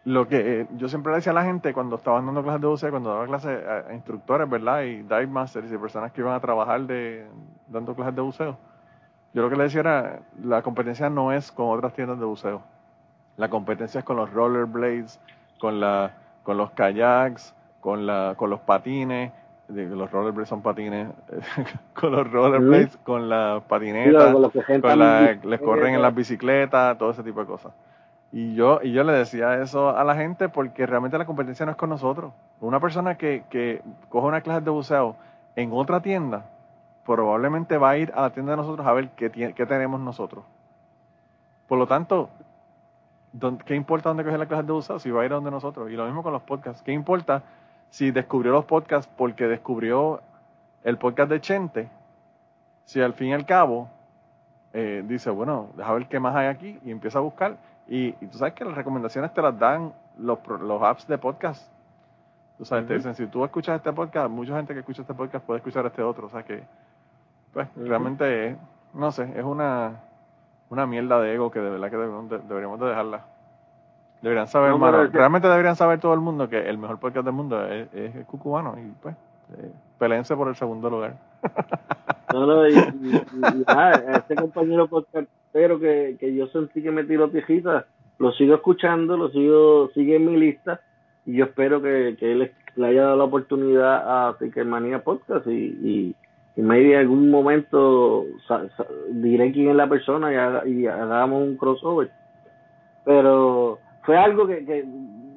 [0.08, 2.68] lo que eh, yo siempre le decía a la gente cuando estaba dando clases de
[2.68, 4.84] buceo, cuando daba clases a, instructores, ¿verdad?
[4.84, 7.28] Y dive masters y personas que iban a trabajar de
[7.68, 8.58] dando clases de buceo.
[9.34, 12.62] Yo lo que le decía era, la competencia no es con otras tiendas de buceo.
[13.36, 15.20] La competencia es con los rollerblades,
[15.60, 19.34] con la con los kayaks, con la con los patines,
[19.68, 21.10] los rollerblades son patines,
[21.94, 27.24] con los rollerblades, con la patineta, con la, les corren en las bicicletas, todo ese
[27.24, 27.74] tipo de cosas.
[28.32, 31.72] Y yo, y yo le decía eso a la gente porque realmente la competencia no
[31.72, 32.34] es con nosotros.
[32.60, 35.16] Una persona que, que coge una clase de buceo
[35.56, 36.46] en otra tienda,
[37.06, 40.44] probablemente va a ir a la tienda de nosotros a ver qué, qué tenemos nosotros.
[41.68, 42.30] Por lo tanto,
[43.66, 45.90] ¿qué importa dónde coge la clase de buceo si va a ir a donde nosotros?
[45.90, 46.82] Y lo mismo con los podcasts.
[46.82, 47.44] ¿Qué importa
[47.90, 50.22] si descubrió los podcasts porque descubrió
[50.84, 51.90] el podcast de Chente?
[52.84, 53.90] Si al fin y al cabo
[54.74, 57.58] eh, dice, bueno, deja ver qué más hay aquí y empieza a buscar
[57.88, 61.72] y, tú sabes que las recomendaciones te las dan los, los apps de podcast.
[62.58, 65.46] Tú sabes, te dicen, si tú escuchas este podcast, mucha gente que escucha este podcast
[65.46, 66.28] puede escuchar este otro.
[66.28, 66.64] O sea que,
[67.54, 68.58] pues, realmente,
[68.94, 70.02] no sé, es una,
[70.70, 71.98] una mierda de ego que de verdad que
[72.48, 73.26] deberíamos de, dejarla.
[74.22, 74.74] Deberían saber,
[75.12, 78.76] realmente deberían saber todo el mundo que el mejor podcast del mundo es, es, Cucubano
[78.80, 79.16] y pues,
[79.58, 81.16] eh, peleense por el segundo lugar.
[82.34, 87.88] No, no, y, este compañero podcast pero que, que yo sentí que me tiró tijita,
[88.20, 90.82] lo sigo escuchando, lo sigo, sigue en mi lista
[91.26, 95.50] y yo espero que, que él le haya dado la oportunidad a Manía Podcast y,
[95.52, 96.16] y,
[96.56, 98.26] y maybe en algún momento
[99.14, 102.12] diré quién es la persona y, hagamos un crossover.
[103.04, 104.86] Pero fue algo que, que,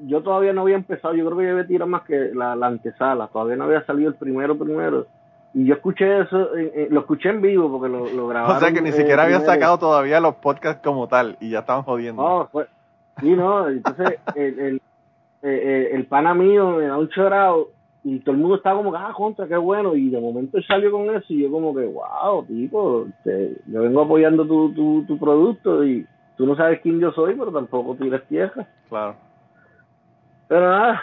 [0.05, 2.67] yo todavía no había empezado, yo creo que yo había tirado más que la, la
[2.67, 5.07] antesala, todavía no había salido el primero primero.
[5.53, 8.57] Y yo escuché eso, eh, eh, lo escuché en vivo porque lo, lo grabaron.
[8.57, 11.83] O sea que ni siquiera había sacado todavía los podcasts como tal y ya estaban
[11.83, 12.23] jodiendo.
[12.23, 12.67] No, fue,
[13.21, 14.83] sí, no, entonces el, el,
[15.43, 17.71] eh, el pana mío me da un chorado
[18.03, 19.95] y todo el mundo estaba como que, ah, contra, qué bueno.
[19.95, 23.83] Y de momento él salió con eso y yo como que, wow, tipo, te, yo
[23.83, 27.97] vengo apoyando tu, tu, tu producto y tú no sabes quién yo soy, pero tampoco
[27.97, 28.67] tienes tierra.
[28.89, 29.17] Claro.
[30.49, 30.99] Pero nada, eh,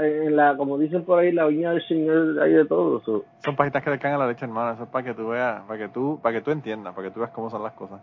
[0.00, 3.02] en la, como dicen por ahí, la viña del Señor hay de todo.
[3.44, 4.72] Son pajitas que le caen a la leche, hermano.
[4.72, 7.14] Eso es para que tú veas, para que tú, para que tú entiendas, para que
[7.14, 8.00] tú veas cómo son las cosas.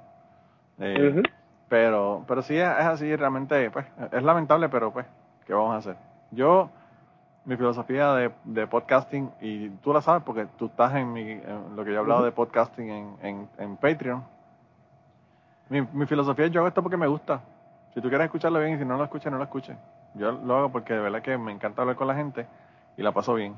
[0.79, 1.21] Eh,
[1.69, 5.05] pero, pero sí es, así, realmente, pues, es lamentable, pero pues,
[5.45, 5.95] ¿qué vamos a hacer?
[6.31, 6.69] Yo,
[7.45, 11.39] mi filosofía de, de podcasting, y tú la sabes porque tú estás en, mi,
[11.75, 14.23] lo que yo he hablado de podcasting en, en, en Patreon.
[15.69, 17.41] Mi, mi filosofía es yo hago esto porque me gusta.
[17.93, 19.77] Si tú quieres escucharlo bien y si no lo escuchas, no lo escuches.
[20.13, 22.47] Yo lo hago porque de verdad que me encanta hablar con la gente
[22.97, 23.56] y la paso bien.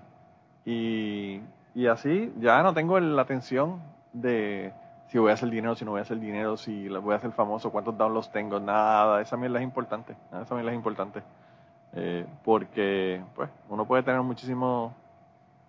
[0.66, 1.42] Y,
[1.76, 3.82] y así ya no tengo la atención
[4.14, 4.74] de
[5.08, 7.32] si voy a hacer dinero, si no voy a hacer dinero, si voy a hacer
[7.32, 11.22] famoso, cuántos downloads tengo, nada, esa mierda es importante, esa mierda es importante.
[11.96, 14.92] Eh, porque pues uno puede tener muchísimos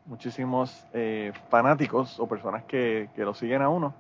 [0.07, 3.95] muchísimos eh, fanáticos o personas que, que, lo siguen a uno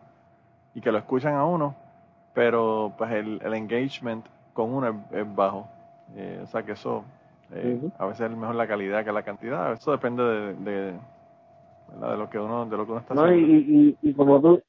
[0.75, 1.75] y que lo escuchan a uno,
[2.35, 5.69] pero pues el, el engagement con uno es, bajo.
[6.17, 7.05] Eh, o sea que eso
[7.99, 12.29] a veces es mejor la calidad que la cantidad, eso depende de, de, de lo
[12.29, 13.35] que uno de lo que uno está haciendo.
[13.35, 14.63] Y, y, y como tú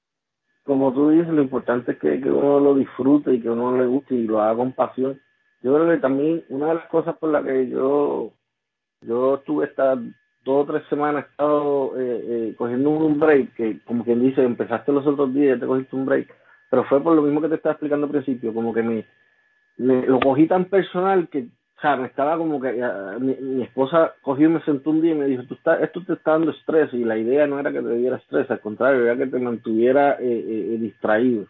[0.65, 4.15] como tú dices, lo importante es que, uno lo disfrute y que uno le guste
[4.15, 5.21] y lo haga con pasión.
[5.62, 8.32] Yo creo que también una de las cosas por las que yo
[9.02, 10.00] yo estuve estas
[10.43, 14.91] dos o tres semanas estado eh, eh, cogiendo un break, que como quien dice, empezaste
[14.91, 16.34] los otros días y te cogiste un break,
[16.71, 19.06] pero fue por lo mismo que te estaba explicando al principio, como que me,
[19.77, 22.71] me lo cogí tan personal que o sea, me estaba como que
[23.19, 26.13] mi, esposa cogió y me sentó un día y me dijo, Tú está, esto te
[26.13, 29.17] está dando estrés y la idea no era que te diera estrés, al contrario, era
[29.17, 31.47] que te mantuviera eh, eh, eh distraído.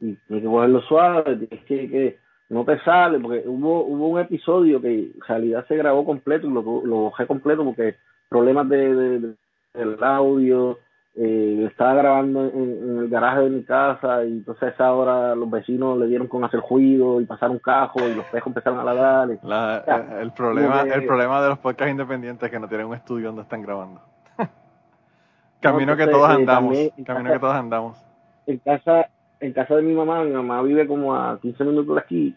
[0.00, 2.18] Y tienes que cogerlo suave, tienes que, que
[2.48, 6.52] no te sale, porque hubo, hubo un episodio que en realidad se grabó completo y
[6.52, 7.96] lo, lo bajé completo porque
[8.30, 9.34] problemas de
[9.74, 10.78] del audio,
[11.16, 15.50] eh, estaba grabando en, el garaje de mi casa y entonces a esa hora los
[15.50, 19.30] vecinos le dieron con hacer ruido y pasaron cajo y los pejos empezaron a ladrar.
[19.30, 23.26] Eh, el problema el problema de los podcasts independientes es que no tienen un estudio
[23.26, 24.00] donde están grabando.
[25.60, 28.06] camino que todos eh, andamos, camino que todos andamos.
[28.46, 29.08] En casa
[29.40, 32.34] en casa de mi mamá, mi mamá vive como a 15 minutos de aquí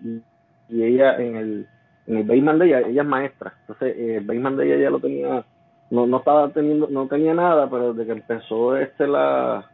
[0.70, 1.68] y, ella en el
[2.08, 3.54] en el basement de ella, ella es maestra.
[3.62, 5.46] Entonces, el basement de ella ya lo tenía
[5.94, 9.70] no, no estaba teniendo, no tenía nada, pero desde que empezó este la,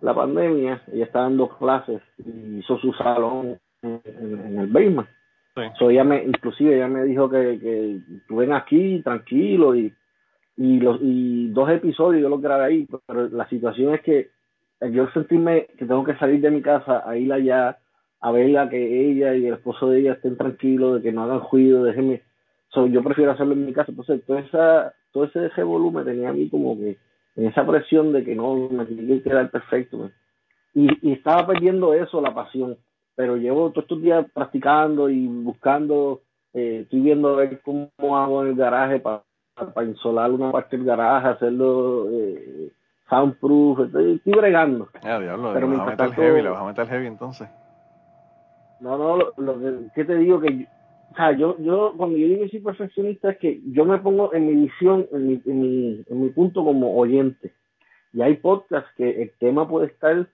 [0.00, 5.08] la pandemia, ella estaba dando clases y hizo su salón en, el basement.
[5.54, 5.84] Sí.
[5.86, 7.98] ella me, inclusive ella me dijo que, que
[8.28, 9.92] tú ven aquí tranquilo y,
[10.56, 14.30] y los y dos episodios yo los grabé ahí, pero la situación es que
[14.92, 17.78] yo sentirme que tengo que salir de mi casa a ir allá
[18.20, 21.42] a verla que ella y el esposo de ella estén tranquilos, de que no hagan
[21.50, 22.22] ruido, déjenme.
[22.74, 23.90] yo prefiero hacerlo en mi casa.
[23.90, 26.98] Entonces, toda esa, todo ese, ese volumen tenía a mí como que
[27.36, 30.10] en esa presión de que no me tenía que quedar perfecto.
[30.74, 32.76] Y, y estaba perdiendo eso, la pasión.
[33.14, 36.20] Pero llevo todos estos días practicando y buscando,
[36.52, 39.22] eh, estoy viendo a ver cómo hago en el garaje para
[39.56, 42.70] para insolar una parte del garaje, hacerlo eh,
[43.08, 44.88] soundproof, estoy, estoy bregando.
[45.02, 47.48] Ya, diablo, pero vas a meter heavy, le vas a meter heavy entonces.
[48.80, 49.58] No, no, lo, lo
[49.94, 50.66] que, te digo que
[51.16, 54.34] o sea, yo, yo, cuando yo digo que soy perfeccionista es que yo me pongo
[54.34, 57.54] en mi visión, en mi, en mi, en mi punto como oyente.
[58.12, 60.28] Y hay podcasts que el tema puede estar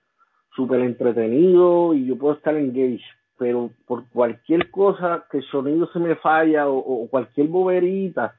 [0.57, 2.99] súper entretenido y yo puedo estar engaged,
[3.39, 8.35] pero por cualquier cosa que el sonido se me falla o, cualquier boberita,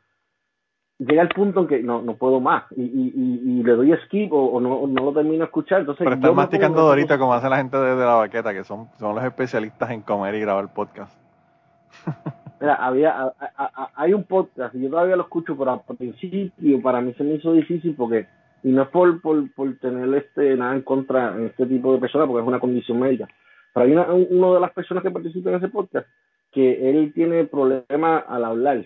[0.98, 4.34] llega el punto en que no, no puedo más y, y, y, le doy skip
[4.34, 5.80] o, no, no, lo termino de escuchar.
[5.80, 9.16] Entonces, pero estás masticando ahorita como hace la gente desde la baqueta, que son, son
[9.16, 11.23] los especialistas en comer y grabar podcast.
[12.80, 13.34] Había,
[13.96, 17.36] hay un podcast, y yo todavía lo escucho, pero al principio para mí se me
[17.36, 18.26] hizo difícil porque,
[18.64, 22.00] y no es por, por, por tener este nada en contra en este tipo de
[22.00, 23.28] personas, porque es una condición médica,
[23.74, 26.08] pero hay una, uno de las personas que participa en ese podcast
[26.54, 28.86] que él tiene problemas al hablar.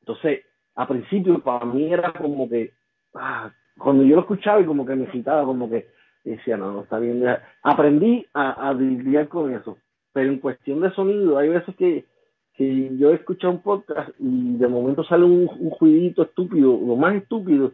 [0.00, 0.44] Entonces,
[0.76, 2.72] a principio para mí era como que,
[3.14, 5.88] ah, cuando yo lo escuchaba y como que me citaba, como que
[6.22, 7.24] decía, no, no está bien.
[7.62, 9.76] Aprendí a, a lidiar con eso.
[10.14, 12.06] Pero en cuestión de sonido, hay veces que,
[12.54, 16.96] que yo he escuchado un podcast y de momento sale un, un juidito estúpido, lo
[16.96, 17.72] más estúpido,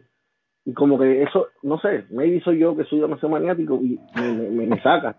[0.65, 4.81] y como que eso, no sé, maybe soy yo que soy demasiado maniático y me,
[4.81, 5.17] saca.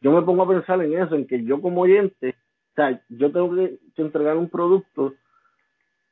[0.00, 2.36] yo me pongo a pensar en eso, en que yo como oyente,
[2.72, 5.14] o sea, yo tengo que, entregar un producto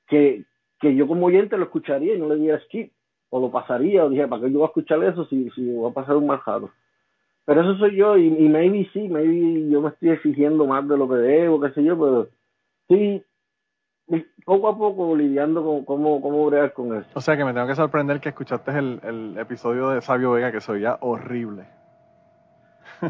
[0.08, 0.44] que,
[0.78, 2.92] que yo como oyente lo escucharía y no le diera skip,
[3.30, 5.90] o lo pasaría, o dije, ¿para qué yo voy a escuchar eso si, si voy
[5.90, 6.40] a pasar un mal
[7.44, 10.96] pero eso soy yo y, y maybe sí, maybe yo me estoy exigiendo más de
[10.96, 12.28] lo que debo, qué sé yo, pero
[12.88, 13.24] sí,
[14.44, 17.08] poco a poco lidiando con cómo, cómo bregar con eso.
[17.14, 20.52] O sea que me tengo que sorprender que escuchaste el, el episodio de Sabio Vega
[20.52, 21.64] que se oía horrible.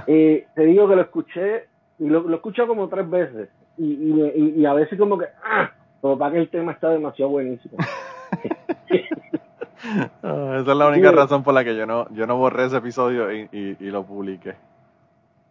[0.06, 1.66] Eh, te digo que lo escuché,
[1.98, 5.72] y lo, lo escuché como tres veces, y, y, y, a veces como que, ah,
[6.00, 7.76] pero para que el tema está demasiado buenísimo.
[10.22, 13.32] esa es la única razón por la que yo no, yo no borré ese episodio
[13.32, 14.54] y, y, lo publiqué.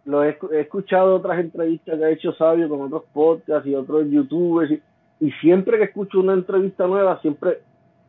[0.05, 4.71] Lo he, escuchado otras entrevistas que ha hecho Sabio con otros podcasts y otros youtubers
[5.19, 7.59] y, siempre que escucho una entrevista nueva, siempre,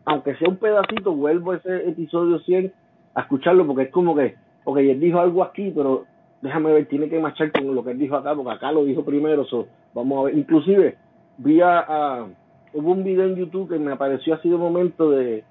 [0.05, 2.73] aunque sea un pedacito, vuelvo a ese episodio 100
[3.15, 6.05] a escucharlo porque es como que, ok, él dijo algo aquí, pero
[6.41, 9.05] déjame ver, tiene que marchar con lo que él dijo acá, porque acá lo dijo
[9.05, 10.97] primero, so, vamos a ver, inclusive
[11.39, 12.27] vi a,
[12.73, 15.45] hubo un video en YouTube que me apareció así de momento de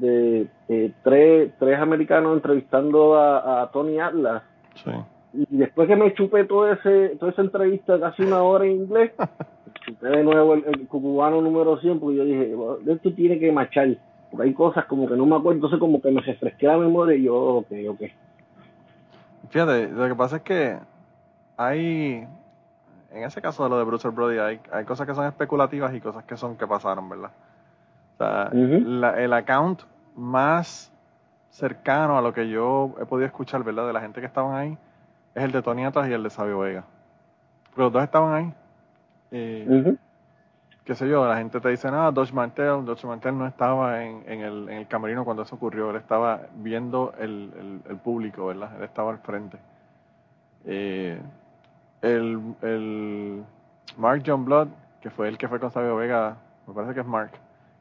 [0.00, 4.42] de eh, tres, tres americanos entrevistando a, Tony Atlas.
[5.32, 9.12] Y después que me chupé todo ese, toda esa entrevista casi una hora en inglés,
[9.86, 12.54] chupé de nuevo el, cubano número 100 porque yo dije,
[12.86, 13.96] esto tiene que marchar.
[14.30, 17.16] Porque hay cosas como que no me acuerdo, entonces como que me refresqué la memoria
[17.16, 18.02] y yo, ok, ok.
[19.48, 20.78] Fíjate, lo que pasa es que
[21.56, 22.26] hay,
[23.10, 26.00] en ese caso de lo de Bruce Brody, hay, hay cosas que son especulativas y
[26.00, 27.30] cosas que son que pasaron, ¿verdad?
[28.20, 29.82] El account
[30.16, 30.92] más
[31.50, 33.86] cercano a lo que yo he podido escuchar, ¿verdad?
[33.86, 34.78] De la gente que estaban ahí,
[35.34, 36.84] es el de Tony Atlas y el de Sabio Vega.
[37.74, 38.54] Pero los dos estaban ahí.
[39.30, 39.96] Eh,
[40.88, 44.22] Qué sé yo, la gente te dice, no, Dodge Mantel, Dodge Mantel no estaba en,
[44.26, 48.70] en, el, en el camerino cuando eso ocurrió, él estaba viendo el, el, público, ¿verdad?
[48.78, 49.58] Él estaba al frente.
[50.64, 51.20] Eh,
[52.00, 53.44] el
[53.98, 54.68] Mark John Blood,
[55.02, 57.32] que fue el que fue con Sabio Vega, me parece que es Mark,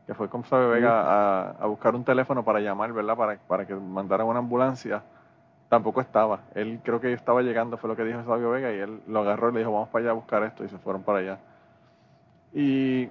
[0.08, 3.18] que fue con Sabio Vega a, buscar un teléfono para llamar, ¿verdad?
[3.18, 5.04] Para, para que mandaran una ambulancia.
[5.68, 6.40] Tampoco estaba.
[6.56, 9.50] Él creo que estaba llegando, fue lo que dijo Sabio Vega, y él lo agarró
[9.50, 11.40] y le dijo, vamos para allá a buscar esto, y se fueron para allá.
[12.54, 13.08] Y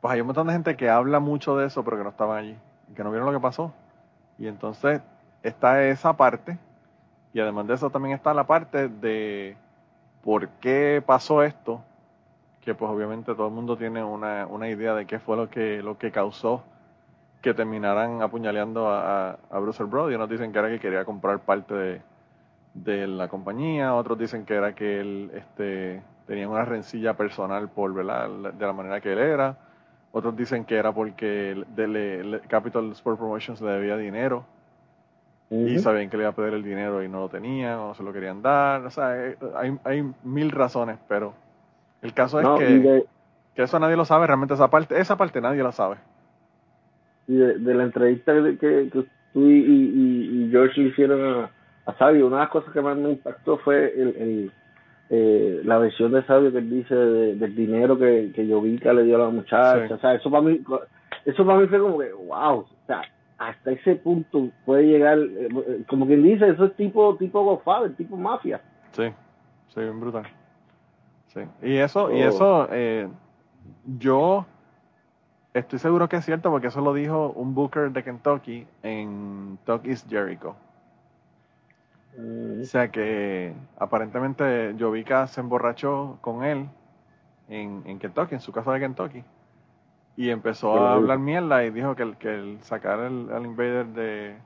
[0.00, 2.38] pues hay un montón de gente que habla mucho de eso, pero que no estaban
[2.38, 2.56] allí,
[2.96, 3.70] que no vieron lo que pasó.
[4.38, 5.02] Y entonces
[5.42, 6.56] está esa parte,
[7.34, 9.54] y además de eso también está la parte de
[10.22, 11.82] por qué pasó esto,
[12.64, 15.82] que pues obviamente todo el mundo tiene una, una idea de qué fue lo que,
[15.82, 16.64] lo que causó
[17.42, 20.14] que terminaran apuñaleando a, a, Bruce Brody.
[20.14, 22.02] Unos dicen que era que quería comprar parte de,
[22.72, 27.92] de la compañía, otros dicen que era que él este, tenía una rencilla personal por
[27.92, 28.30] ¿verdad?
[28.54, 29.58] de la manera que él era,
[30.12, 34.46] otros dicen que era porque de Capital Sport Promotions le debía dinero
[35.50, 37.94] y sabían que le iba a pedir el dinero y no lo tenían o no
[37.94, 41.34] se lo querían dar, o sea, eh, hay, hay mil razones, pero
[42.04, 43.04] el caso es que,
[43.54, 45.96] que, eso nadie lo sabe, realmente esa parte, esa parte nadie la sabe.
[47.26, 48.90] Y de, la entrevista que,
[49.32, 51.48] tú y, George le hicieron
[51.86, 54.52] a, Sabio, una de las cosas que más me impactó fue el,
[55.08, 59.16] eh, la versión de Sabio que él dice del dinero que, que Yovica le dio
[59.16, 59.94] a la muchacha.
[59.94, 60.60] O sea, eso para mí,
[61.24, 63.00] eso para mí fue como que, wow, o sea,
[63.38, 68.14] hasta ese punto puede llegar, eh, como quien dice, eso es tipo, tipo Godfather, tipo
[68.14, 68.60] mafia.
[68.92, 69.04] Sí,
[69.68, 70.24] sí, bien brutal.
[71.62, 72.28] Y eso, y oh.
[72.28, 73.08] eso eh,
[73.98, 74.46] yo
[75.52, 79.84] estoy seguro que es cierto porque eso lo dijo un booker de Kentucky en Talk
[79.86, 80.56] is Jericho.
[82.16, 82.62] Mm.
[82.62, 86.68] O sea que aparentemente Jovica se emborrachó con él
[87.48, 89.24] en, en Kentucky, en su casa de Kentucky.
[90.16, 93.86] Y empezó a hablar mierda y dijo que el, que el sacar el, al invader
[93.86, 94.36] de...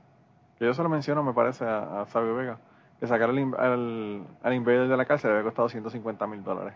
[0.57, 2.57] Que yo se lo menciono, me parece, a Sabio Vega
[2.99, 6.73] que sacar al, al, al invader de la cárcel había costado 150 mil dólares.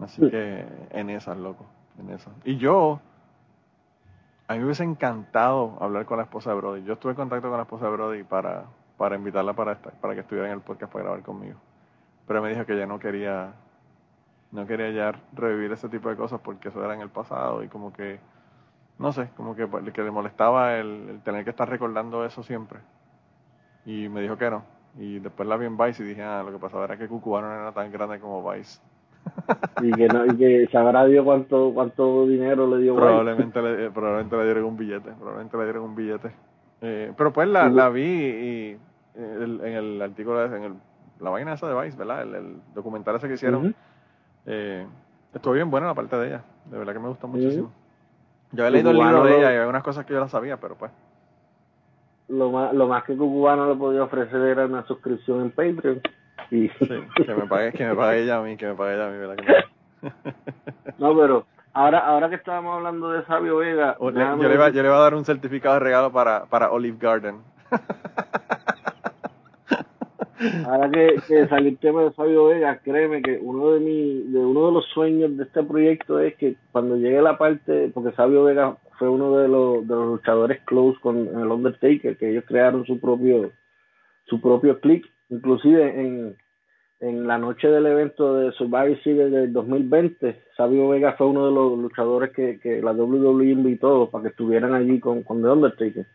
[0.00, 1.66] Así que en esas, loco,
[1.98, 2.32] en esas.
[2.44, 3.00] Y yo,
[4.48, 6.82] a mí me hubiese encantado hablar con la esposa de Brody.
[6.84, 8.64] Yo estuve en contacto con la esposa de Brody para,
[8.96, 11.58] para invitarla para, para que estuviera en el podcast para grabar conmigo.
[12.26, 13.52] Pero me dijo que ya no quería,
[14.50, 17.68] no quería ya revivir ese tipo de cosas porque eso era en el pasado y
[17.68, 18.18] como que,
[18.98, 22.80] no sé, como que, que le molestaba el, el tener que estar recordando eso siempre
[23.84, 24.62] y me dijo que no.
[24.98, 27.48] Y después la vi en Vice y dije, ah, lo que pasaba era que Cucubano
[27.48, 28.80] no era tan grande como Vice.
[29.82, 34.36] y que no, y que sabrá Dios cuánto, cuánto dinero le dio probablemente le, probablemente
[34.36, 36.30] le dieron un billete, probablemente le dieron un billete.
[36.80, 38.78] Eh, pero pues la, la vi y,
[39.14, 40.74] en el artículo, en el,
[41.20, 42.22] la vaina esa de Vice, ¿verdad?
[42.22, 43.74] El, documental ese que hicieron.
[44.46, 44.86] eh,
[45.34, 46.42] estuvo bien buena la parte de ella.
[46.64, 47.70] De verdad que me gustó muchísimo.
[48.52, 50.58] Yo he leído el libro de ella y hay unas cosas que yo no sabía,
[50.58, 50.90] pero pues.
[52.30, 56.00] Lo más, lo más que Cubano le podía ofrecer era una suscripción en Patreon.
[56.50, 56.68] Y...
[56.68, 56.88] Sí,
[57.26, 59.18] que me pague, que me pague ella a mí, que me pague ella a mí,
[59.18, 59.36] ¿verdad?
[59.36, 59.44] Que
[60.98, 63.96] no, pero ahora ahora que estábamos hablando de Sabio Vega.
[64.00, 66.98] yo, le iba, yo le iba a dar un certificado de regalo para, para Olive
[66.98, 67.36] Garden.
[70.66, 74.38] Ahora que, que salió el tema de Fabio Vega, créeme que uno de mi, de
[74.38, 78.44] uno de los sueños de este proyecto es que cuando llegue la parte, porque Fabio
[78.44, 82.84] Vega fue uno de los, de los luchadores close con el Undertaker, que ellos crearon
[82.84, 83.50] su propio,
[84.26, 86.36] su propio click, inclusive en,
[87.00, 91.52] en la noche del evento de Survivor Series del 2020, Sabio Vega fue uno de
[91.52, 96.06] los luchadores que, que la WWE invitó para que estuvieran allí con, con The Undertaker.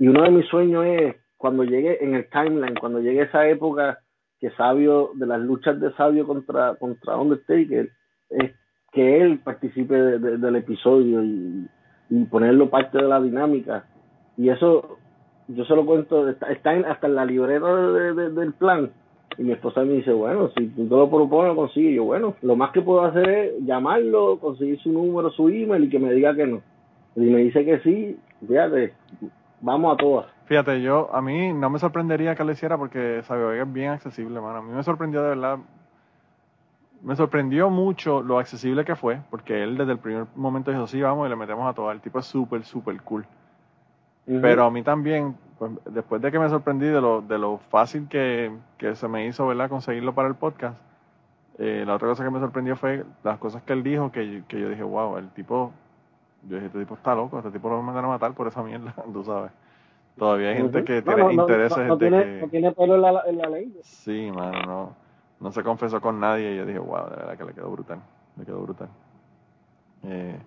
[0.00, 4.00] Y uno de mis sueños es cuando llegue en el timeline, cuando llegue esa época
[4.40, 7.88] que Sabio, de las luchas de Sabio contra, contra Undertaker,
[8.30, 8.52] es
[8.90, 11.68] que él participe del episodio y,
[12.30, 13.84] ponerlo parte de la dinámica.
[14.36, 14.98] Y eso,
[15.48, 18.90] yo se lo cuento, está, hasta en la libreta del plan.
[19.38, 21.96] Y mi esposa me dice, bueno, si tú lo propones, lo consigues.
[21.96, 25.90] yo, bueno, lo más que puedo hacer es llamarlo, conseguir su número, su email y
[25.90, 26.62] que me diga que no.
[27.16, 28.94] Y me dice que sí, fíjate,
[29.60, 30.26] vamos a todas.
[30.46, 34.40] Fíjate, yo, a mí no me sorprendería que lo hiciera porque Sabio es bien accesible,
[34.40, 34.58] mano.
[34.58, 35.58] A mí me sorprendió de verdad,
[37.06, 41.00] me sorprendió mucho lo accesible que fue, porque él desde el primer momento dijo, sí,
[41.00, 41.92] vamos y le metemos a todo.
[41.92, 43.24] El tipo es súper, súper cool.
[44.26, 48.08] Pero a mí también, pues, después de que me sorprendí de lo, de lo fácil
[48.08, 50.76] que, que se me hizo, ¿verdad?, conseguirlo para el podcast,
[51.58, 54.58] eh, la otra cosa que me sorprendió fue las cosas que él dijo, que, que
[54.58, 55.70] yo dije, wow, el tipo,
[56.42, 58.48] yo dije, este tipo está loco, este tipo lo va a mandar a matar por
[58.48, 59.52] esa mierda, tú sabes.
[60.18, 62.40] Todavía hay gente que tiene intereses no, tiene, que...
[62.40, 63.72] no tiene pelo en la, en la ley.
[63.82, 65.05] Sí, mano, no,
[65.40, 68.00] no se confesó con nadie y yo dije, wow, de verdad que le quedó brutal,
[68.36, 68.88] le quedó brutal.
[70.04, 70.38] Eh,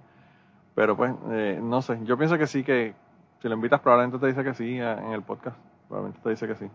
[0.76, 2.94] pero pues, eh, no sé, yo pienso que sí, que
[3.42, 6.56] si lo invitas probablemente te dice que sí en el podcast, probablemente te dice que
[6.56, 6.66] sí.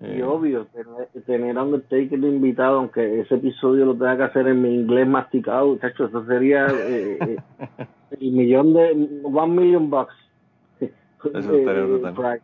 [0.00, 4.48] y eh, obvio, tener, tener a Undertaker invitado, aunque ese episodio lo tenga que hacer
[4.48, 7.36] en mi inglés masticado, chacho, eso sería eh,
[8.20, 10.14] el millón de, one million bucks.
[10.80, 12.40] Eso estaría brutal.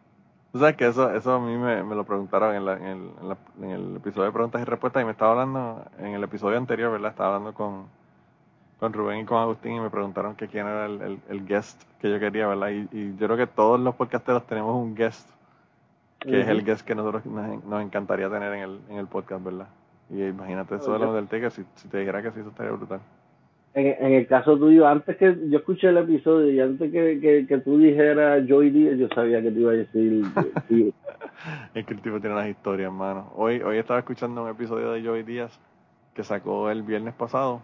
[0.55, 3.37] Tú sabes que eso, eso a mí me, me lo preguntaron en, la, en, el,
[3.61, 6.93] en, el episodio de preguntas y respuestas y me estaba hablando, en el episodio anterior,
[6.93, 7.11] ¿verdad?
[7.11, 7.87] Estaba hablando con,
[8.79, 12.09] con Rubén y con Agustín y me preguntaron que quién era el, el, guest que
[12.09, 12.69] yo quería, ¿verdad?
[12.69, 15.29] Y, y, yo creo que todos los podcasteros tenemos un guest,
[16.21, 19.43] que es el guest que nosotros nos, nos, encantaría tener en el, en el podcast,
[19.43, 19.67] ¿verdad?
[20.09, 22.71] Y imagínate eso de lo del Tiger, si, si te dijera que sí, eso estaría
[22.71, 23.01] brutal
[23.75, 27.79] en, el caso tuyo, antes que yo escuché el episodio y antes que, que, tú
[27.79, 30.25] dijeras Joy Díaz, yo sabía que te iba a decir.
[31.75, 33.33] es que el tipo tiene unas historias, hermano.
[33.35, 35.61] Hoy, hoy estaba escuchando un episodio de Joy Díaz
[36.15, 37.63] que sacó el viernes pasado,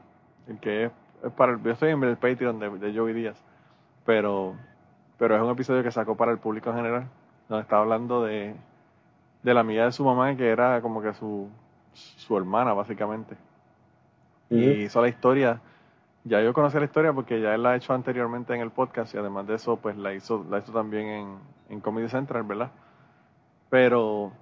[0.49, 0.93] el que es,
[1.37, 3.43] para el, yo estoy en el Patreon de, de Joey Díaz,
[4.05, 4.57] pero,
[5.19, 7.05] pero es un episodio que sacó para el público en general,
[7.49, 8.55] donde está hablando de,
[9.45, 11.49] de la amiga de su mamá, que era como que su,
[11.93, 13.37] su hermana, básicamente.
[14.51, 15.61] Y hizo la historia
[16.25, 19.15] ya yo conocí la historia porque ya él la ha hecho anteriormente en el podcast
[19.15, 22.71] y además de eso, pues la hizo, la hizo también en, en Comedy Central, ¿verdad?
[23.71, 24.33] Pero,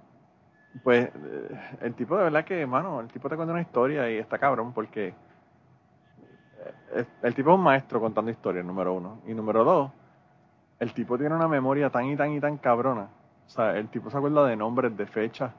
[0.83, 4.17] pues, eh, el tipo de verdad que, mano, el tipo te cuenta una historia y
[4.17, 5.13] está cabrón porque
[6.93, 9.21] eh, el tipo es un maestro contando historias, número uno.
[9.27, 9.91] Y número dos,
[10.79, 13.09] el tipo tiene una memoria tan y tan y tan cabrona.
[13.45, 15.53] O sea, el tipo se acuerda de nombres, de fechas,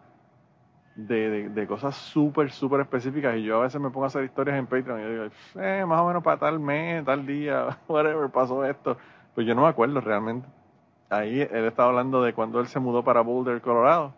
[1.07, 3.37] de, de, cosas súper, súper específicas.
[3.37, 5.25] Y yo a veces me pongo a hacer historias en Patreon y yo digo,
[5.61, 8.97] eh, más o menos para tal mes, tal día, whatever, pasó esto.
[9.35, 10.47] Pues yo no me acuerdo realmente.
[11.09, 14.15] Ahí él estaba hablando de cuando él se mudó para Boulder, Colorado.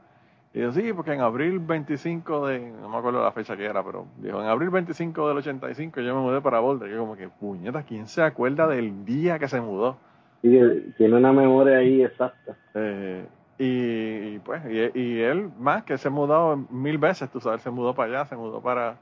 [0.54, 3.82] Y yo, sí, porque en abril 25 de, no me acuerdo la fecha que era,
[3.82, 6.90] pero dijo, en abril 25 del 85 yo me mudé para Boulder.
[6.90, 9.96] Y yo como que, puñeta, ¿quién se acuerda del día que se mudó?
[10.42, 10.50] Y
[10.98, 12.56] tiene una memoria ahí exacta.
[12.74, 13.24] Eh,
[13.58, 17.94] y, pues, y, él más que se ha mudado mil veces, tú sabes, se mudó
[17.94, 18.96] para allá, se mudó para,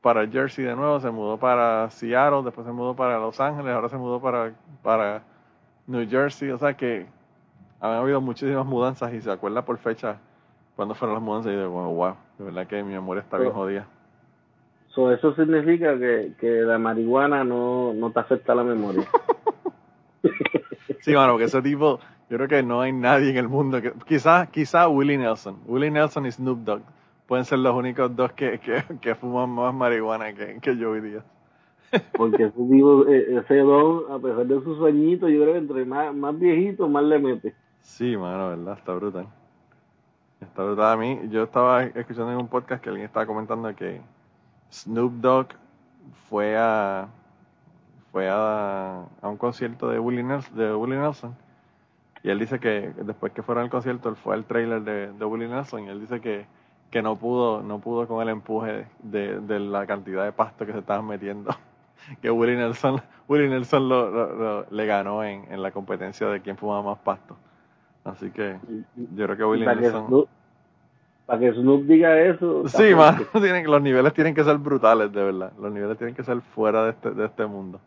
[0.00, 3.88] para Jersey de nuevo, se mudó para Seattle, después se mudó para Los Ángeles, ahora
[3.88, 4.52] se mudó para,
[4.82, 5.22] para
[5.86, 7.06] New Jersey, o sea que
[7.80, 10.18] han habido muchísimas mudanzas y se acuerda por fecha
[10.76, 13.86] cuando fueron las mudanzas y digo, wow, de verdad que mi memoria está bien jodida.
[14.88, 19.06] eso significa que, que la marihuana no, no te afecta la memoria.
[21.00, 22.00] sí, bueno, porque ese tipo,
[22.30, 23.92] yo creo que no hay nadie en el mundo que.
[24.06, 25.58] Quizá, quizá Willie Nelson.
[25.66, 26.82] Willie Nelson y Snoop Dogg
[27.26, 31.24] pueden ser los únicos dos que, que, que fuman más marihuana que, que Joey Díaz.
[32.16, 35.84] Porque ese, tipo, eh, ese don, a pesar de su sueñito, yo creo que entre
[35.84, 37.52] más, más viejito, más le mete.
[37.80, 38.78] Sí, mano, ¿verdad?
[38.78, 39.26] Está brutal.
[40.40, 40.92] Está brutal.
[40.92, 44.00] A mí, yo estaba escuchando en un podcast que alguien estaba comentando que
[44.70, 45.48] Snoop Dogg
[46.28, 47.08] fue a
[48.12, 51.34] fue a, a un concierto de Willie, Nelson, de Willie Nelson
[52.22, 55.24] y él dice que después que fueron al concierto él fue al trailer de, de
[55.24, 56.46] Willie Nelson y él dice que,
[56.90, 60.72] que no pudo no pudo con el empuje de, de la cantidad de pasto que
[60.72, 61.54] se estaban metiendo
[62.22, 66.82] que Willie Nelson Willie Nelson lo, le ganó en, en la competencia de quién fumaba
[66.82, 67.36] más pasto
[68.04, 68.56] así que
[68.96, 70.26] yo creo que Willie Nelson
[71.30, 72.64] para que Snoop diga eso.
[72.66, 75.52] Sí, más tienen, los niveles tienen que ser brutales, de verdad.
[75.60, 77.80] Los niveles tienen que ser fuera de este, de este mundo.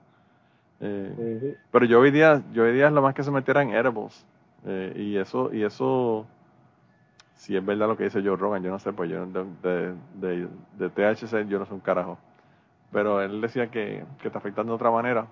[0.85, 3.69] Eh, pero yo hoy día, yo hoy día es lo más que se metiera en
[3.69, 4.25] edibles.
[4.65, 6.25] Eh, y eso, y eso,
[7.35, 10.47] si es verdad lo que dice Joe Rogan, yo no sé, pues yo de, de,
[10.77, 12.17] de, THC yo no sé un carajo.
[12.91, 15.27] Pero él decía que, que está afectando de otra manera.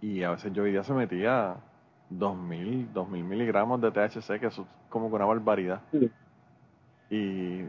[0.00, 1.56] Y a veces yo hoy día se metía
[2.08, 5.80] 2000, 2000 miligramos de THC, que eso es como una barbaridad.
[7.10, 7.66] Y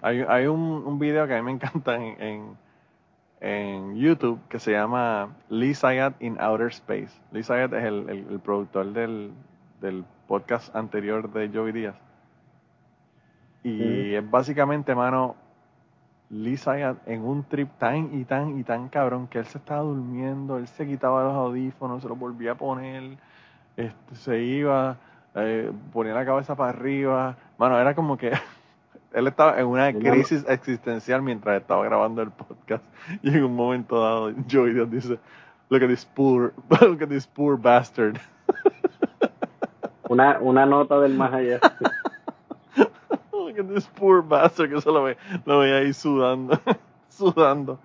[0.00, 2.56] hay, hay un, un, video que a mí me encanta en, en,
[3.40, 7.10] en, YouTube que se llama Lee Sayat in Outer Space.
[7.32, 9.32] Lee Sayat es el, el, productor del,
[9.80, 11.96] del, podcast anterior de Joey Díaz.
[13.62, 15.36] Y es básicamente, mano,
[16.30, 19.82] Lee Sayat en un trip tan y tan y tan cabrón que él se estaba
[19.82, 23.16] durmiendo, él se quitaba los audífonos, se los volvía a poner,
[23.76, 24.96] este, se iba,
[25.34, 27.36] eh, ponía la cabeza para arriba.
[27.58, 28.32] Mano, era como que
[29.16, 32.84] él estaba en una crisis existencial mientras estaba grabando el podcast.
[33.22, 35.18] Y en un momento dado Joey Dios dice
[35.70, 36.52] look at this poor
[36.82, 38.20] look at this poor bastard.
[40.08, 41.58] Una, una nota del más allá.
[43.32, 46.60] Look at this poor bastard que se lo, ve, lo veía ahí sudando
[47.08, 47.80] sudando.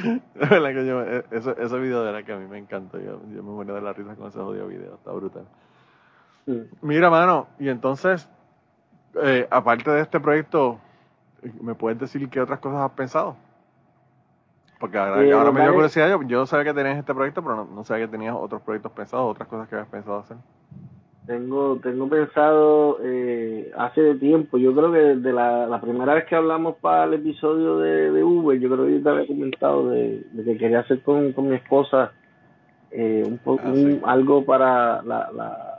[0.00, 2.98] E, ese, ese video de la que a mí me encanta.
[2.98, 5.44] Yo, yo me muero de la risa con ese jodido video está brutal.
[6.80, 8.28] Mira mano y entonces
[9.22, 10.78] eh, aparte de este proyecto,
[11.60, 13.36] ¿me puedes decir qué otras cosas has pensado?
[14.78, 17.84] Porque ahora, ahora me dio curiosidad, yo, yo sabía que tenías este proyecto, pero no,
[17.84, 20.36] sabía que tenías otros proyectos pensados, otras cosas que habías pensado hacer.
[21.26, 26.36] Tengo, tengo pensado eh, hace tiempo, yo creo que desde la, la, primera vez que
[26.36, 30.24] hablamos para el episodio de, de Uber, yo creo que yo te había comentado de,
[30.44, 32.12] que quería hacer con, con mi esposa
[32.90, 35.77] eh, un, ah, un algo para la, la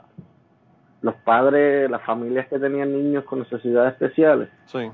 [1.02, 4.48] los padres, las familias que tenían niños con necesidades especiales.
[4.66, 4.90] Sí.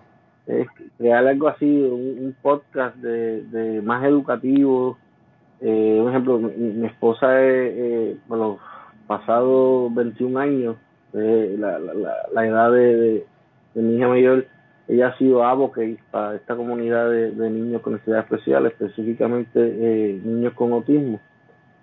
[0.99, 4.97] Crear algo así, un, podcast de, de, más educativo.
[5.61, 8.59] Eh, por ejemplo, mi, esposa, es, eh, bueno,
[9.07, 10.77] pasado 21 años,
[11.13, 11.95] eh, la, la,
[12.33, 13.25] la, edad de,
[13.75, 14.47] de, mi hija mayor,
[14.89, 20.21] ella ha sido advocate para esta comunidad de, de niños con necesidades especiales, específicamente eh,
[20.23, 21.21] niños con autismo.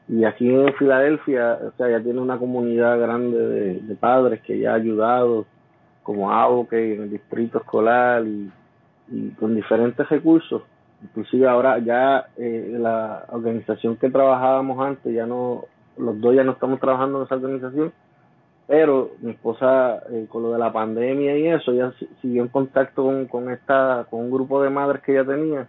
[0.08, 3.38] Y aquí en Filadelfia, o sea, ya tiene una comunidad grande
[3.82, 5.46] de, padres que ya ha ayudado
[6.04, 8.52] como que en el distrito escolar y,
[9.40, 10.64] con diferentes recursos.
[11.02, 15.66] Inclusive ahora ya eh, la organización que trabajábamos antes, ya no,
[15.98, 17.94] los dos ya no estamos trabajando en esa organización,
[18.68, 23.04] pero mi esposa eh, con lo de la pandemia y eso, ya siguió en contacto
[23.04, 25.68] con, con, esta, con un grupo de madres que ella tenía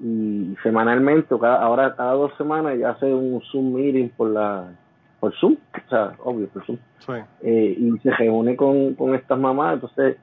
[0.00, 4.72] y semanalmente, cada, ahora cada dos semanas ya hace un Zoom meeting por la
[5.20, 6.78] por Zoom, o sea, obvio, por Zoom.
[7.42, 10.16] Eh, y se reúne con, con estas mamás, entonces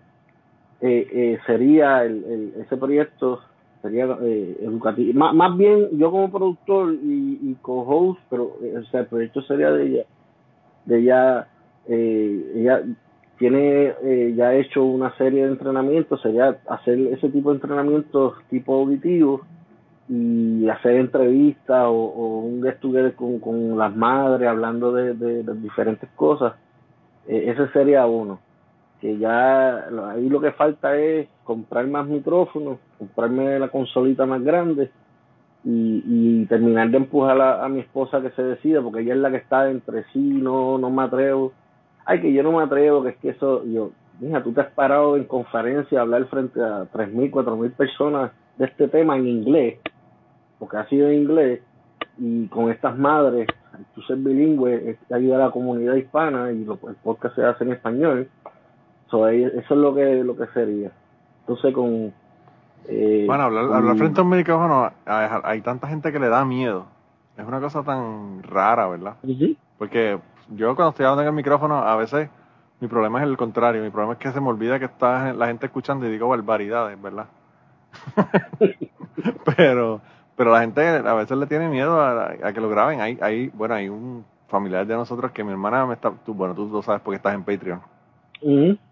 [0.82, 3.42] eh, eh, sería el, ese proyecto
[3.84, 5.14] sería educativo.
[5.14, 9.70] Más, más bien yo como productor y, y co-host, pero o sea, el proyecto sería
[9.70, 10.06] de ella,
[10.86, 11.48] de ella,
[11.88, 12.82] ella
[13.38, 13.94] tiene
[14.36, 19.42] ya hecho una serie de entrenamientos, sería hacer ese tipo de entrenamientos tipo auditivos
[20.10, 26.10] y hacer entrevistas o, un get together con, con las madres hablando de, de, diferentes
[26.16, 26.54] cosas,
[27.28, 28.40] e, ese sería uno.
[29.02, 34.90] Que ya ahí lo que falta es comprar más micrófonos, comprarme la consolita más grande
[35.64, 39.30] y, y terminar de empujar a, mi esposa que se decida, porque ella es la
[39.30, 41.52] que está entre sí, no, no me atrevo.
[42.06, 44.72] Ay, que yo no me atrevo, que es que eso, yo, mija, tú te has
[44.72, 49.80] parado en conferencia a hablar frente a 3.000, 4.000 personas de este tema en inglés
[50.60, 51.62] porque ha sido en inglés
[52.18, 53.48] y con estas madres,
[53.94, 57.74] tú ser bilingüe, ayuda a la comunidad hispana y lo, el podcast se hace en
[57.74, 58.30] español.
[59.08, 60.92] eso es lo que lo que sería.
[61.42, 62.14] Entonces con...
[62.90, 66.86] Eh, bueno, hablar, frente a un micrófono, hay, tanta gente que le da miedo.
[67.38, 69.16] Es una cosa tan rara, ¿verdad?
[69.78, 72.30] Porque yo cuando estoy hablando en el micrófono, a veces
[72.80, 73.84] mi problema es el contrario.
[73.84, 77.00] Mi problema es que se me olvida que está la gente escuchando y digo barbaridades,
[77.02, 77.28] ¿verdad?
[79.58, 80.02] Pero
[80.38, 83.02] pero la gente a veces le tiene miedo a, que lo graben.
[83.02, 86.56] Hay, hay, bueno, hay un familiares de nosotros que mi hermana me está, tú, bueno,
[86.56, 87.82] tú lo sabes porque estás en Patreon.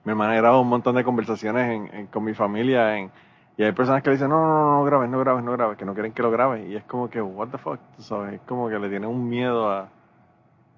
[0.04, 3.12] Mi hermana ha grabado un montón de conversaciones en, con mi familia en,
[3.58, 5.78] y hay personas que le dicen, no, no, no, no grabes, no grabes, no grabes,
[5.78, 6.68] que no quieren que lo grabes.
[6.68, 9.30] Y es como que, what the fuck, tú sabes, es como que le tienen un
[9.30, 9.88] miedo a,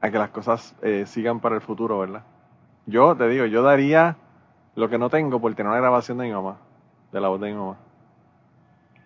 [0.01, 2.23] a que las cosas eh, sigan para el futuro, ¿verdad?
[2.85, 4.17] Yo te digo, yo daría
[4.75, 6.57] lo que no tengo por tener una grabación de mi mamá,
[7.11, 7.77] de la voz de mi mamá.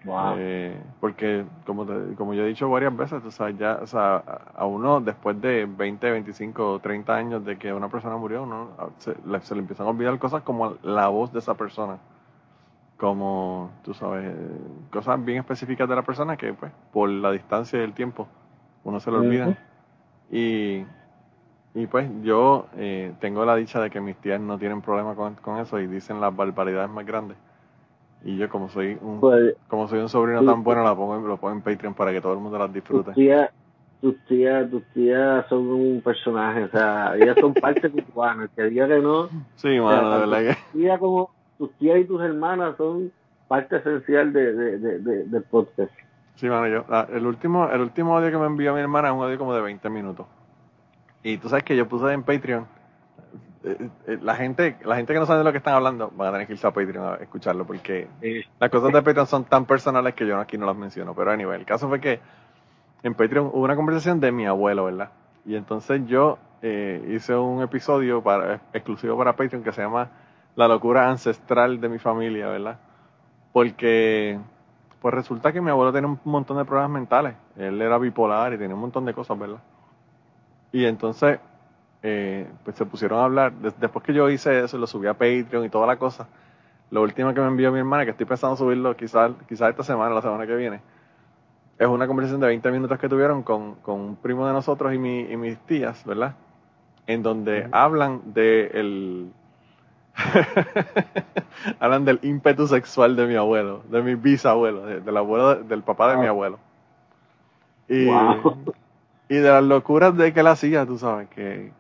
[0.04, 0.36] Wow.
[0.38, 4.16] Eh, porque, como, te- como yo he dicho varias veces, tú sabes, ya, o sea,
[4.56, 8.90] a uno después de 20, 25, 30 años de que una persona murió, uno, a-
[8.98, 11.98] se, le, se le empiezan a olvidar cosas como la voz de esa persona.
[12.98, 14.58] Como, tú sabes, eh,
[14.92, 18.28] cosas bien específicas de la persona que, pues, por la distancia y el tiempo,
[18.84, 19.46] uno se le olvida.
[20.32, 20.86] Y,
[21.74, 25.36] y pues yo eh, tengo la dicha de que mis tías no tienen problema con,
[25.36, 27.38] con eso y dicen las barbaridades más grandes.
[28.24, 31.38] Y yo como soy un, Pues, como soy un sobrino tan bueno, la pongo, lo
[31.38, 33.06] pongo en Patreon para que todo el mundo las disfrute.
[33.06, 33.50] tus tías,
[34.00, 38.88] tus tías, tus tías son un personaje, o sea, ellas son parte cubana, que diga
[38.88, 40.78] que no, Sí, o sea, mano, tanto verdad que...
[40.78, 43.12] tías como tus tías y tus hermanas son
[43.48, 45.92] parte esencial de, de, de, de- del podcast.
[46.36, 46.86] Sí, mano, yo...
[46.90, 49.54] ah, el último el último audio que me envió mi hermana es un audio como
[49.54, 50.26] de 20 minutos.
[51.24, 52.66] Y tú sabes que yo puse en Patreon...
[53.64, 56.30] eh, eh, la gente la gente que no sabe de lo que están hablando van
[56.30, 58.08] a tener que irse a Patreon a escucharlo porque
[58.60, 61.14] las cosas de Patreon son tan personales que yo aquí no las menciono.
[61.14, 62.20] Pero anyway, el caso fue que
[63.04, 65.12] en Patreon hubo una conversación de mi abuelo, ¿verdad?
[65.46, 70.10] Y entonces yo eh, hice un episodio para, exclusivo para Patreon que se llama
[70.56, 72.80] La locura ancestral de mi familia, ¿verdad?
[73.54, 74.40] Porque
[75.02, 77.36] pues resulta que mi abuelo tenía un montón de problemas mentales.
[77.58, 79.62] Él era bipolar y tenía un montón de cosas, ¿verdad?
[80.72, 81.40] Y entonces
[82.04, 83.52] eh, pues se pusieron a hablar.
[83.54, 86.28] Des- después que yo hice eso, lo subí a Patreon y toda la cosa.
[86.90, 90.14] Lo último que me envió mi hermana, que estoy pensando subirlo quizás quizás esta semana,
[90.14, 90.82] la semana que viene,
[91.80, 94.98] es una conversación de 20 minutos que tuvieron con, con un primo de nosotros y,
[94.98, 96.36] mi, y mis tías, ¿verdad?
[97.08, 99.32] En donde hablan de el...
[101.80, 106.12] hablan del ímpetu sexual de mi abuelo, de mi bisabuelo, de- del abuelo, del papá
[106.12, 106.60] de mi abuelo.
[107.90, 108.54] Y, Wow.
[109.28, 111.72] y de las locuras de que él hacía, tú sabes, que...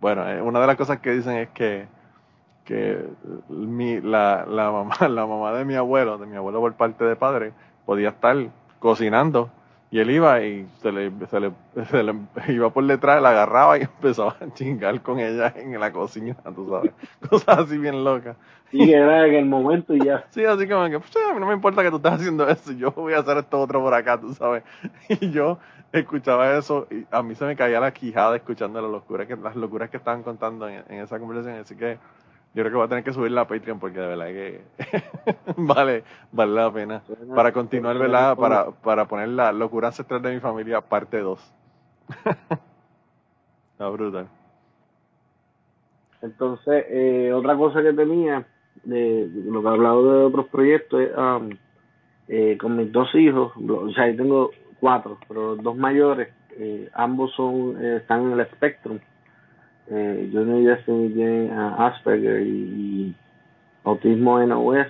[0.00, 1.86] Bueno, eh, una de las cosas que dicen es que
[2.68, 3.02] que
[3.48, 7.16] mi, la, la, mamá, la mamá de mi abuelo, de mi abuelo por parte de
[7.16, 7.52] padre,
[7.86, 8.36] podía estar
[8.78, 9.48] cocinando
[9.90, 11.52] y él iba y se le, se le,
[11.90, 12.14] se le
[12.48, 16.68] iba por detrás, la agarraba y empezaba a chingar con ella en la cocina, tú
[16.68, 16.92] sabes,
[17.28, 18.36] cosas así bien locas.
[18.70, 20.24] y que era en el momento y ya.
[20.30, 22.72] Sí, así como que, pues, a mí no me importa que tú estés haciendo eso,
[22.72, 24.62] yo voy a hacer esto otro por acá, tú sabes.
[25.08, 25.58] Y yo
[25.90, 29.56] escuchaba eso y a mí se me caía la quijada escuchando las locuras que, las
[29.56, 31.98] locuras que estaban contando en, en esa conversación, así que
[32.58, 34.62] yo creo que voy a tener que subirla a Patreon porque de verdad que
[35.56, 36.02] vale,
[36.32, 37.02] vale la pena.
[37.32, 38.36] Para continuar, ¿verdad?
[38.36, 41.54] Para, para poner la locura ancestral de mi familia, parte 2.
[43.72, 44.26] Está brutal.
[46.20, 48.44] Entonces, eh, otra cosa que tenía,
[48.82, 51.50] de, de lo que he hablado de otros proyectos, um,
[52.26, 54.50] eh, con mis dos hijos, o sea, yo tengo
[54.80, 58.98] cuatro, pero los dos mayores, eh, ambos son eh, están en el Spectrum.
[59.90, 63.14] Eh, Junior y Destiny tienen ah, Asperger y, y
[63.84, 64.86] autismo en OS.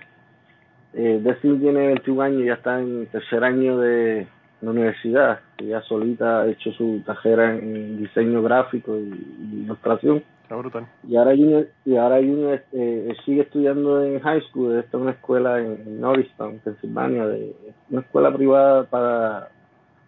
[0.95, 4.27] Eh, Destiny tiene 21 años ya está en tercer año de
[4.61, 5.41] la universidad.
[5.59, 10.23] Ella solita ha hecho su carrera en diseño gráfico y, ilustración.
[10.43, 10.87] Está brutal.
[11.07, 15.13] Y ahora Junior, y ahora Junior eh, sigue estudiando en high school, está en una
[15.13, 17.55] escuela en, en Norristown, Pensilvania, de,
[17.91, 19.51] una escuela privada para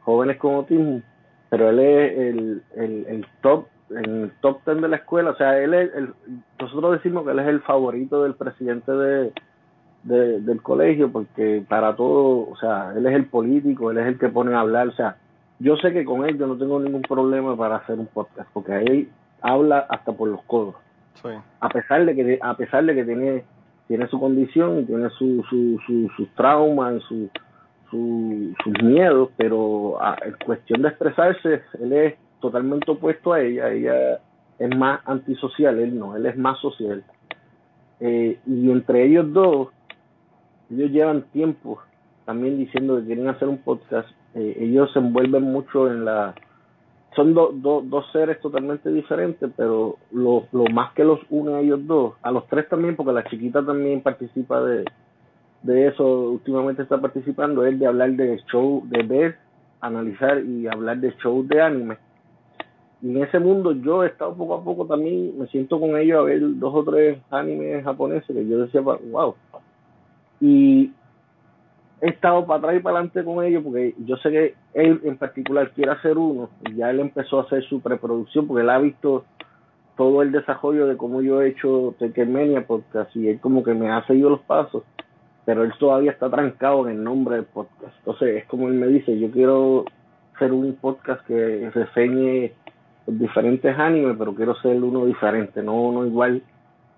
[0.00, 1.02] jóvenes con autismo,
[1.50, 5.36] pero él es el, el, el top, en el top ten de la escuela, o
[5.36, 6.12] sea, él es el,
[6.60, 9.32] nosotros decimos que él es el favorito del presidente de,
[10.04, 14.18] de- del colegio, porque para todo, o sea, él es el político, él es el
[14.18, 15.16] que pone a hablar, o sea,
[15.58, 18.76] yo sé que con él yo no tengo ningún problema para hacer un podcast, porque
[18.78, 19.08] él
[19.42, 20.74] habla hasta por los codos.
[21.22, 21.28] Sí.
[21.60, 23.44] a pesar de que a pesar de que tiene
[23.88, 27.28] tiene su condición y tiene su, su, su- sus traumas su,
[27.90, 33.70] su- sus miedos pero a- en cuestión de expresarse él es totalmente opuesto a ella
[33.70, 34.20] ella
[34.58, 37.02] es más antisocial él no él es más social
[38.02, 39.68] Eh, y entre ellos dos
[40.70, 41.80] ellos llevan tiempo
[42.24, 46.34] también diciendo que quieren hacer un podcast Eh, ellos se envuelven mucho en la
[47.16, 51.60] son do- do- dos seres totalmente diferentes, pero lo, lo más que los une a
[51.60, 54.84] ellos dos, a los tres también, porque la chiquita también participa de,
[55.64, 59.36] de eso, últimamente está participando, es de hablar de show, de ver,
[59.80, 61.96] analizar y hablar de shows de anime.
[63.02, 66.22] En ese mundo yo he estado poco a poco también, me siento con ellos a
[66.22, 69.34] ver dos o tres animes japoneses que yo decía, wow.
[70.40, 70.92] Y
[72.00, 75.16] he estado para atrás y para adelante con ellos porque yo sé que él en
[75.16, 79.24] particular quiere hacer uno ya él empezó a hacer su preproducción porque él ha visto
[79.96, 83.90] todo el desarrollo de cómo yo he hecho Tekermenia podcast y él como que me
[83.90, 84.82] ha seguido los pasos
[85.44, 88.86] pero él todavía está trancado en el nombre del podcast entonces es como él me
[88.86, 89.84] dice yo quiero
[90.34, 92.54] hacer un podcast que reseñe
[93.18, 96.42] diferentes animes pero quiero ser uno diferente no uno igual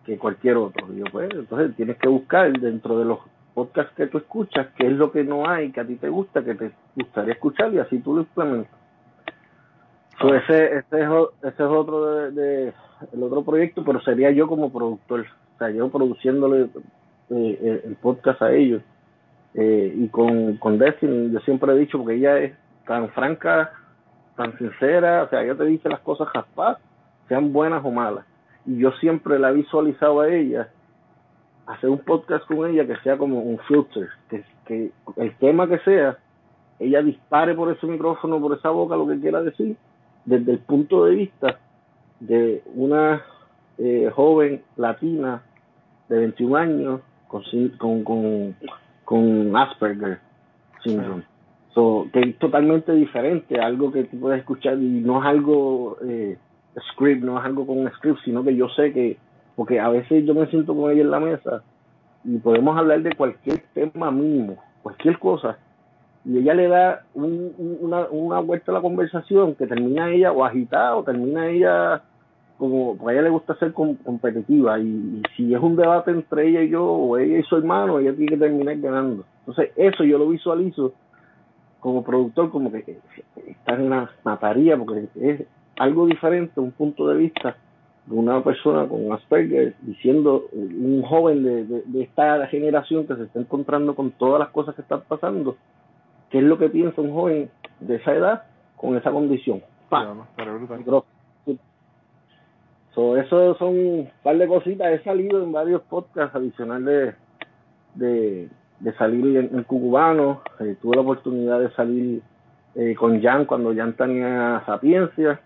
[0.05, 3.19] que cualquier otro y yo pues entonces tienes que buscar dentro de los
[3.55, 6.43] podcast que tú escuchas, qué es lo que no hay, que a ti te gusta,
[6.43, 8.73] que te gustaría escuchar y así tú lo implementas.
[10.21, 11.09] ese, ese, es,
[11.43, 12.73] ese es otro de,
[13.13, 16.69] el otro proyecto, pero sería yo como productor, o sea, yo produciéndole
[17.31, 18.83] eh, el podcast a ellos.
[19.55, 22.55] Eh, y con, con Destiny, yo siempre he dicho, porque ella es
[22.87, 23.73] tan franca,
[24.37, 26.79] tan sincera, o sea, ella te dice las cosas jaspadas,
[27.29, 28.25] sean buenas o malas.
[28.67, 30.69] Y yo siempre la he visualizado a ella
[31.67, 35.79] hacer un podcast con ella que sea como un filter, que, que el tema que
[35.81, 36.19] sea,
[36.79, 39.77] ella dispare por ese micrófono, por esa boca, lo que quiera decir,
[40.25, 41.59] desde el punto de vista
[42.21, 43.23] de una
[43.79, 45.43] eh, joven latina
[46.09, 47.43] de 21 años con,
[47.79, 48.57] con, con,
[49.05, 50.21] con Asperger
[50.83, 51.25] syndrome.
[51.75, 56.37] So, que es totalmente diferente, algo que tú puedes escuchar y no es algo eh,
[56.93, 59.17] script, no es algo con un script, sino que yo sé que
[59.57, 61.63] porque a veces yo me siento con ella en la mesa
[62.25, 65.59] y podemos hablar de cualquier tema mínimo, cualquier cosa,
[66.25, 70.97] y ella le da una, una vuelta a la conversación que termina ella o agitada
[70.97, 72.03] o termina ella
[72.59, 76.69] como, a ella le gusta ser competitiva y, si es un debate entre ella y
[76.69, 79.25] yo o ella y su hermano, ella tiene que terminar ganando.
[79.41, 80.93] Entonces eso yo lo visualizo
[81.83, 83.01] como productor como que
[83.49, 85.43] está en la mataría porque es
[85.77, 87.57] algo diferente, un punto de vista
[88.07, 93.97] de una persona con Asperger diciendo, un joven de, esta generación que se está encontrando
[93.97, 95.57] con todas las cosas que están pasando,
[96.31, 98.43] ¿qué es lo que piensa un joven de esa edad
[98.77, 99.61] con esa condición?
[103.17, 104.93] eso son un par de cositas.
[104.93, 107.17] He salido en varios podcasts adicionales
[107.97, 108.49] de, de,
[108.99, 110.43] salir en, Cucubano.
[110.61, 112.23] Eh, tuve la oportunidad de salir
[112.75, 115.41] eh, con Jan cuando Jan tenía sapiencia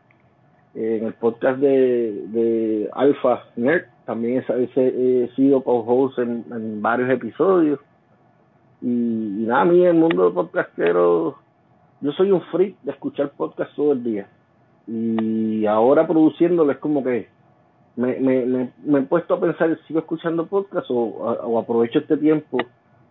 [0.75, 3.85] en el podcast de, de Alpha Nerd.
[4.05, 7.81] También he, sido co-host en, varios episodios.
[8.81, 11.37] Y, nada, a mí el mundo de podcastero,
[12.01, 14.29] yo soy un freak de escuchar podcast todo el día.
[14.87, 17.29] Y ahora produciéndolo es como que
[17.97, 22.59] me, me, me, he puesto a pensar, ¿sigo escuchando podcast o, o aprovecho este tiempo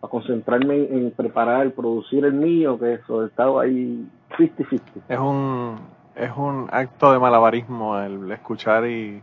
[0.06, 2.80] a concentrarme en, preparar, producir el mío?
[2.80, 4.82] Que eso, he estado ahí 50-50.
[5.10, 5.80] Es un,
[6.16, 9.22] es un acto de malabarismo el escuchar y,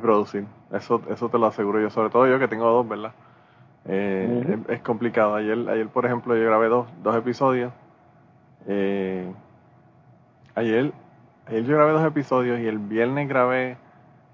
[0.00, 0.46] producir.
[0.72, 3.12] Eso, eso te lo aseguro yo, sobre todo yo que tengo dos, ¿verdad?
[3.84, 5.34] Eh, es, complicado.
[5.34, 7.72] Ayer, ayer, por ejemplo, yo grabé dos, dos episodios.
[8.66, 9.30] Eh,
[10.54, 10.92] ayer,
[11.46, 13.76] ayer yo grabé dos episodios y el viernes grabé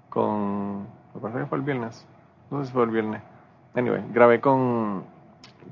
[0.09, 0.83] con...
[1.13, 2.07] Me parece que fue el viernes.
[2.51, 3.21] No sé si fue el viernes.
[3.75, 5.03] Anyway, grabé con,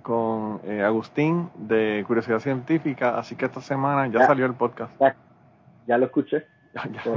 [0.01, 4.93] con eh, Agustín de Curiosidad Científica, así que esta semana ya, salió el podcast
[5.87, 6.45] ya lo escuché.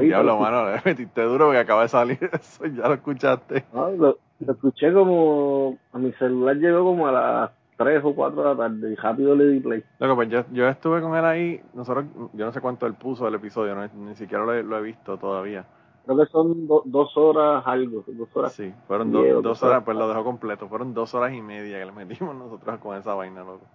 [0.09, 3.65] Ya, lo mano, me metiste duro porque acaba de salir eso, ya lo escuchaste.
[3.75, 8.49] No, lo, escuché como, a mi celular llegó como a las 3 o 4 de
[8.49, 9.85] la tarde y rápido le di play.
[9.99, 13.27] Loco, pues yo, yo estuve con él ahí, nosotros, yo no sé cuánto él puso
[13.27, 15.67] del episodio, ni siquiera lo, he visto todavía.
[16.05, 18.53] Creo que son dos horas algo, dos horas.
[18.53, 21.93] Sí, fueron dos horas, pues lo dejó completo, fueron dos horas y media que le
[21.93, 23.67] metimos nosotros con esa vaina, loco.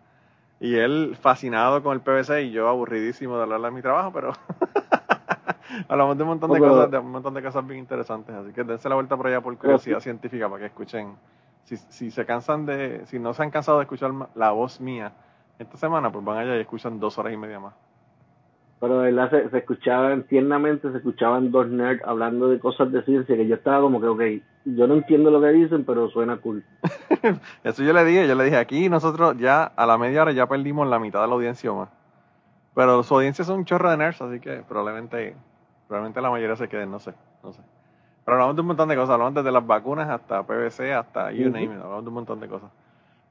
[0.59, 4.31] Y él fascinado con el PVC y yo aburridísimo de hablar de mi trabajo, pero
[5.89, 8.35] hablamos de un montón de cosas, de un montón de cosas bien interesantes.
[8.35, 11.15] Así que dense la vuelta por allá por curiosidad científica para que escuchen.
[11.65, 15.13] Si, si se cansan de, si no se han cansado de escuchar la voz mía
[15.57, 17.73] esta semana, pues van allá y escuchan dos horas y media más.
[18.79, 23.03] Pero de verdad se, se escuchaban tiernamente, se escuchaban dos nerds hablando de cosas de
[23.03, 24.21] ciencia que yo estaba como que, ok,
[24.65, 26.63] yo no entiendo lo que dicen, pero suena cool.
[27.63, 30.47] Eso yo le dije, yo le dije, aquí nosotros ya a la media hora ya
[30.47, 31.89] perdimos la mitad de la audiencia más.
[32.73, 35.35] Pero su audiencia son un chorro de nerds, así que probablemente,
[35.87, 37.13] probablemente la mayoría se queden, no sé,
[37.43, 37.61] no sé.
[38.25, 41.45] Pero hablamos de un montón de cosas, hablamos desde las vacunas hasta PVC, hasta you
[41.45, 42.71] name it, hablamos de un montón de cosas.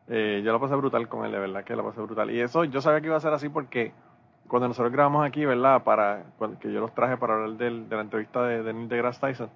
[0.06, 2.30] Eh, yo la pasé brutal con él, de verdad que la pasé brutal.
[2.30, 3.92] Y eso yo sabía que iba a ser así porque
[4.48, 5.82] cuando nosotros grabamos aquí, ¿verdad?
[5.82, 6.24] Para,
[6.60, 9.50] que yo los traje para hablar del, de la entrevista de, de Neil deGrasse Tyson,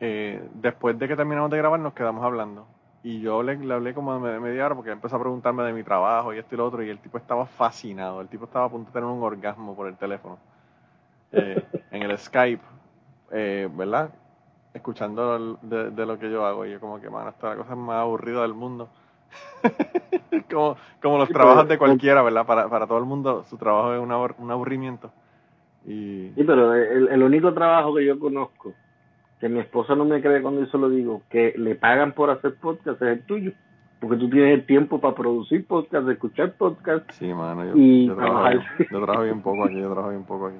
[0.00, 2.66] eh, después de que terminamos de grabar nos quedamos hablando.
[3.02, 5.82] Y yo le, le hablé como de media hora porque empezó a preguntarme de mi
[5.82, 8.20] trabajo y esto y lo otro y el tipo estaba fascinado.
[8.20, 10.38] El tipo estaba a punto de tener un orgasmo por el teléfono.
[11.32, 12.62] Eh, en el Skype,
[13.30, 14.10] eh, ¿verdad?
[14.74, 16.66] Escuchando de, lo que yo hago.
[16.66, 18.88] Y yo como que, mano, esta es la cosa más aburrida del mundo.
[20.50, 22.46] como, como los trabajos de cualquiera, ¿verdad?
[22.46, 24.00] Para, para todo el mundo, su trabajo es
[24.38, 25.10] un aburrimiento.
[25.86, 26.32] Y...
[26.34, 28.74] Sí, pero el, el único trabajo que yo conozco,
[29.40, 32.30] que mi esposa no me cree cuando yo se lo digo, que le pagan por
[32.30, 33.52] hacer podcast es el tuyo.
[34.00, 37.10] Porque tú tienes el tiempo para producir podcast, escuchar podcast.
[37.12, 40.46] Sí, mano, yo, y yo, trabajo, yo trabajo bien poco aquí, yo trabajo bien poco
[40.46, 40.58] aquí.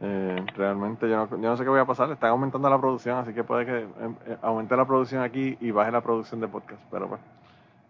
[0.00, 3.18] Eh, realmente yo no, yo no sé qué voy a pasar, están aumentando la producción,
[3.18, 6.48] así que puede que em, eh, aumente la producción aquí y baje la producción de
[6.48, 7.20] podcast, pero pues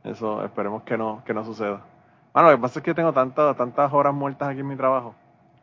[0.04, 1.80] eso esperemos que no, que no suceda.
[2.32, 5.14] Bueno, lo que pasa es que tengo tantas, tantas horas muertas aquí en mi trabajo,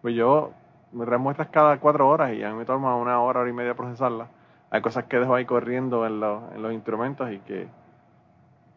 [0.01, 0.51] pues yo
[0.91, 3.75] me remuestras cada cuatro horas y a mí me toma una hora, hora y media
[3.75, 4.27] procesarla.
[4.69, 7.67] Hay cosas que dejo ahí corriendo en, los, en los instrumentos y que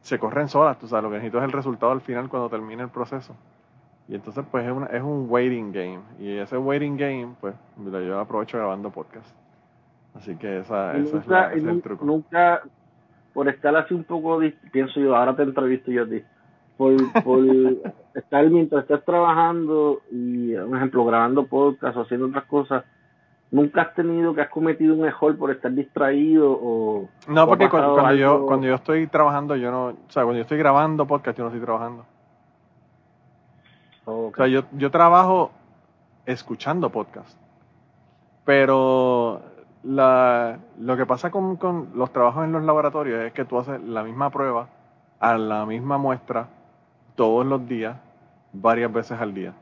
[0.02, 2.82] se corren solas, tú sabes, lo que necesito es el resultado al final cuando termine
[2.82, 3.34] el proceso.
[4.08, 6.00] Y entonces pues es, una, es un waiting game.
[6.18, 9.28] Y ese waiting game, pues yo aprovecho grabando podcast.
[10.14, 12.04] Así que esa, ese es, el truco.
[12.04, 12.62] Nunca,
[13.32, 14.40] por estar así un poco,
[14.72, 16.22] pienso yo, ahora te entrevisto yo a ti,
[16.76, 17.44] por, por
[18.14, 22.84] estar mientras estás trabajando y, un ejemplo, grabando podcast o haciendo otras cosas,
[23.50, 28.14] nunca has tenido que has cometido un error por estar distraído o no porque cuando,
[28.14, 31.44] yo cuando yo estoy trabajando yo no o sea cuando yo estoy grabando podcast yo
[31.44, 32.06] no estoy trabajando.
[34.04, 35.50] O sea yo yo trabajo
[36.26, 37.36] escuchando podcast
[38.44, 39.42] pero
[39.82, 43.80] la, lo que pasa con, con los trabajos en los laboratorios es que tú haces
[43.82, 44.68] la misma prueba
[45.18, 46.48] a la misma muestra
[47.14, 47.96] todos los días
[48.52, 49.54] varias veces al día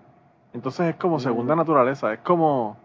[0.53, 1.21] entonces es como mm.
[1.21, 2.77] segunda naturaleza es como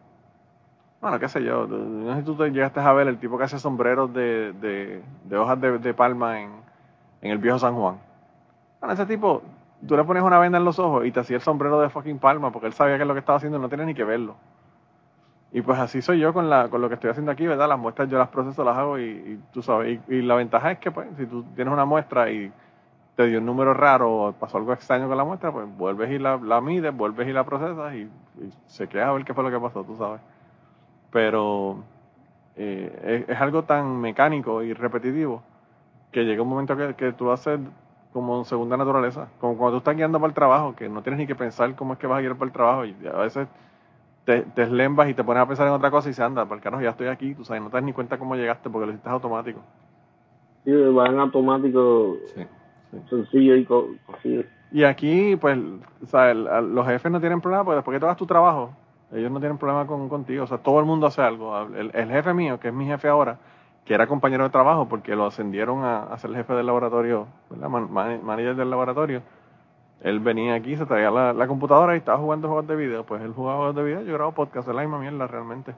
[1.04, 3.44] bueno, qué sé yo, no sé si tú te llegaste a ver el tipo que
[3.44, 6.50] hace sombreros de, de, hojas de, palma en,
[7.22, 7.98] en, el viejo San Juan.
[8.80, 9.42] Bueno, ese tipo,
[9.86, 12.20] tú le pones una venda en los ojos y te hacía el sombrero de fucking
[12.20, 14.06] palma porque él sabía que es lo que estaba haciendo y no tiene ni que
[14.06, 14.36] verlo.
[15.54, 17.70] Y pues así soy yo con, la, con lo que estoy haciendo aquí, ¿verdad?
[17.70, 20.00] Las muestras yo las proceso, las hago y, tú sabes.
[20.10, 22.52] Y, la ventaja es que, pues, si tú tienes una muestra y
[23.16, 26.18] te dio un número raro o pasó algo extraño con la muestra, pues vuelves y
[26.18, 28.10] la, la mides, vuelves y la procesas y,
[28.42, 30.20] y se queda a ver qué fue lo que pasó, tú sabes
[31.14, 31.84] pero
[32.58, 35.44] eh, es, algo tan mecánico y repetitivo
[36.12, 37.60] que llega un momento que, que tú haces
[38.12, 41.28] como segunda naturaleza, como cuando tú estás guiando para el trabajo, que no tienes ni
[41.28, 43.48] que pensar cómo es que vas a guiar para el trabajo y a veces
[44.26, 46.56] te, te eslembas y te pones a pensar en otra cosa y se anda, para
[46.56, 48.86] el carajo ya estoy aquí, tú sabes, no te das ni cuenta cómo llegaste porque
[48.86, 49.62] lo hiciste automático.
[50.64, 52.18] Sí, va en automático,
[53.10, 53.68] sencillo y
[54.18, 54.46] así.
[54.72, 58.26] Y aquí, pues, o los jefes no tienen problema porque después que tú hagas tu
[58.26, 58.72] trabajo,
[59.12, 60.44] ellos no tienen problema con, contigo.
[60.44, 61.56] O sea, todo el mundo hace algo.
[61.76, 63.38] El, jefe mío, que es mi jefe ahora,
[63.86, 67.70] que era compañero de trabajo porque lo ascendieron a, ser jefe del laboratorio, ¿verdad?
[67.70, 69.22] manager del laboratorio,
[70.04, 73.06] él venía aquí, se traía la, computadora y estaba jugando juegos de video.
[73.06, 75.74] Pues él jugaba juegos de video, yo grabo podcast, es la misma mierda realmente.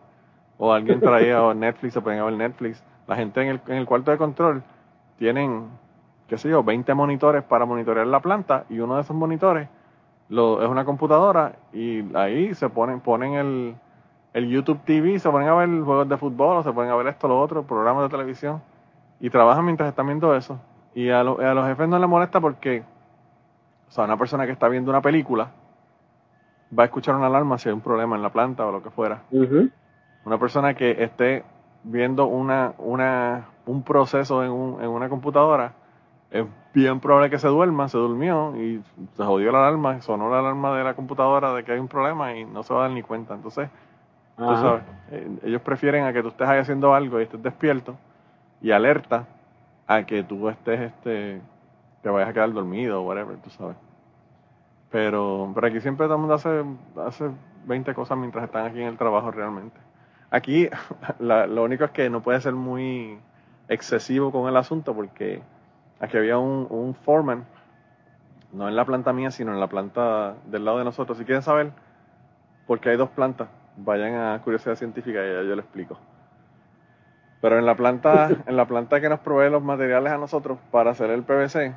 [0.57, 2.83] O alguien traía Netflix, se ponía a ver Netflix.
[3.07, 4.63] La gente en el, en el cuarto de control
[5.17, 5.67] tienen,
[6.27, 9.69] qué sé yo, 20 monitores para monitorear la planta y uno de esos monitores
[10.29, 13.75] lo, es una computadora y ahí se ponen, ponen el,
[14.33, 17.07] el YouTube TV, se ponen a ver juegos de fútbol, o se ponen a ver
[17.07, 18.61] esto, lo otro, programas de televisión,
[19.19, 20.59] y trabajan mientras están viendo eso.
[20.93, 22.83] Y a, a los jefes no les molesta porque,
[23.87, 25.51] o sea, una persona que está viendo una película
[26.77, 28.89] va a escuchar una alarma si hay un problema en la planta o lo que
[28.89, 29.23] fuera.
[30.25, 31.43] Una persona que esté
[31.83, 35.73] viendo una, una, un proceso en, un, en una computadora
[36.31, 38.83] es bien probable que se duerma, se durmió y
[39.15, 42.35] se jodió la alarma, sonó la alarma de la computadora de que hay un problema
[42.35, 43.35] y no se va a dar ni cuenta.
[43.35, 43.69] Entonces,
[44.35, 47.95] tú sabes, eh, ellos prefieren a que tú estés ahí haciendo algo y estés despierto
[48.61, 49.25] y alerta
[49.87, 51.41] a que tú estés, este,
[52.05, 53.75] te vayas a quedar dormido o whatever, tú sabes.
[54.91, 56.63] Pero, pero aquí siempre todo el mundo hace,
[57.03, 57.31] hace
[57.65, 59.75] 20 cosas mientras están aquí en el trabajo realmente.
[60.29, 60.69] Aquí
[61.19, 63.17] lo único es que no puede ser muy
[63.69, 65.41] excesivo con el asunto porque
[65.99, 67.43] aquí había un, un foreman,
[68.53, 71.17] no en la planta mía, sino en la planta del lado de nosotros.
[71.17, 71.71] Si quieren saber
[72.67, 73.47] por qué hay dos plantas,
[73.77, 75.97] vayan a Curiosidad Científica y ya yo les explico.
[77.41, 80.91] Pero en la planta, en la planta que nos provee los materiales a nosotros para
[80.91, 81.73] hacer el PVC,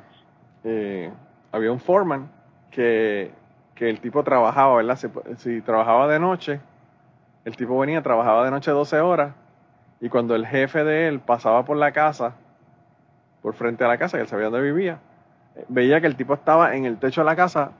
[0.63, 1.11] eh,
[1.51, 2.29] había un foreman
[2.71, 3.31] que,
[3.79, 4.99] el tipo trabajaba, ¿verdad?
[5.37, 6.59] Si, trabajaba de noche,
[7.45, 9.33] el tipo venía, trabajaba de noche 12 horas,
[10.01, 12.35] y cuando el jefe de él pasaba por la casa,
[13.41, 14.99] por frente a la casa, que él sabía dónde vivía,
[15.69, 17.71] veía que el tipo estaba en el techo de la casa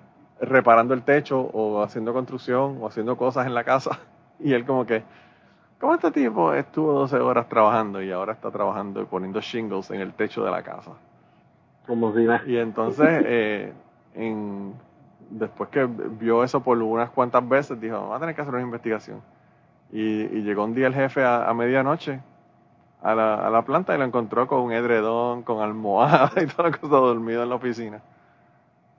[0.42, 4.00] reparando el techo o haciendo construcción o haciendo cosas en la casa.
[4.42, 5.04] Y él como que,
[5.82, 10.00] ¿cómo este tipo estuvo 12 horas trabajando y ahora está trabajando y poniendo shingles en
[10.00, 10.92] el techo de la casa?
[11.90, 13.74] Como si Y entonces, eh,
[14.14, 14.74] en,
[15.30, 18.64] después que vio eso por unas cuantas veces, dijo, va a tener que hacer una
[18.64, 19.22] investigación.
[19.92, 22.22] Y, llegó un día el jefe a medianoche
[23.02, 26.70] a la, a la planta y lo encontró con un edredón, con almohada y toda
[26.70, 28.02] la cosa dormido en la oficina.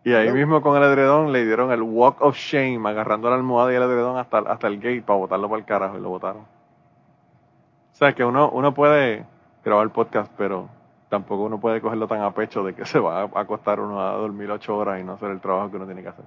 [0.02, 3.72] Y ahí mismo con el edredón le dieron el walk of shame, agarrando la almohada
[3.72, 6.42] y el edredón hasta, hasta el gate para botarlo para el carajo y lo botaron.
[6.42, 9.26] O sea que uno, uno puede
[9.62, 10.70] grabar podcast, pero
[11.10, 14.12] tampoco uno puede cogerlo tan a pecho de que se va a acostar uno a
[14.12, 16.24] dormir ocho horas y no hacer el trabajo que uno tiene que hacer.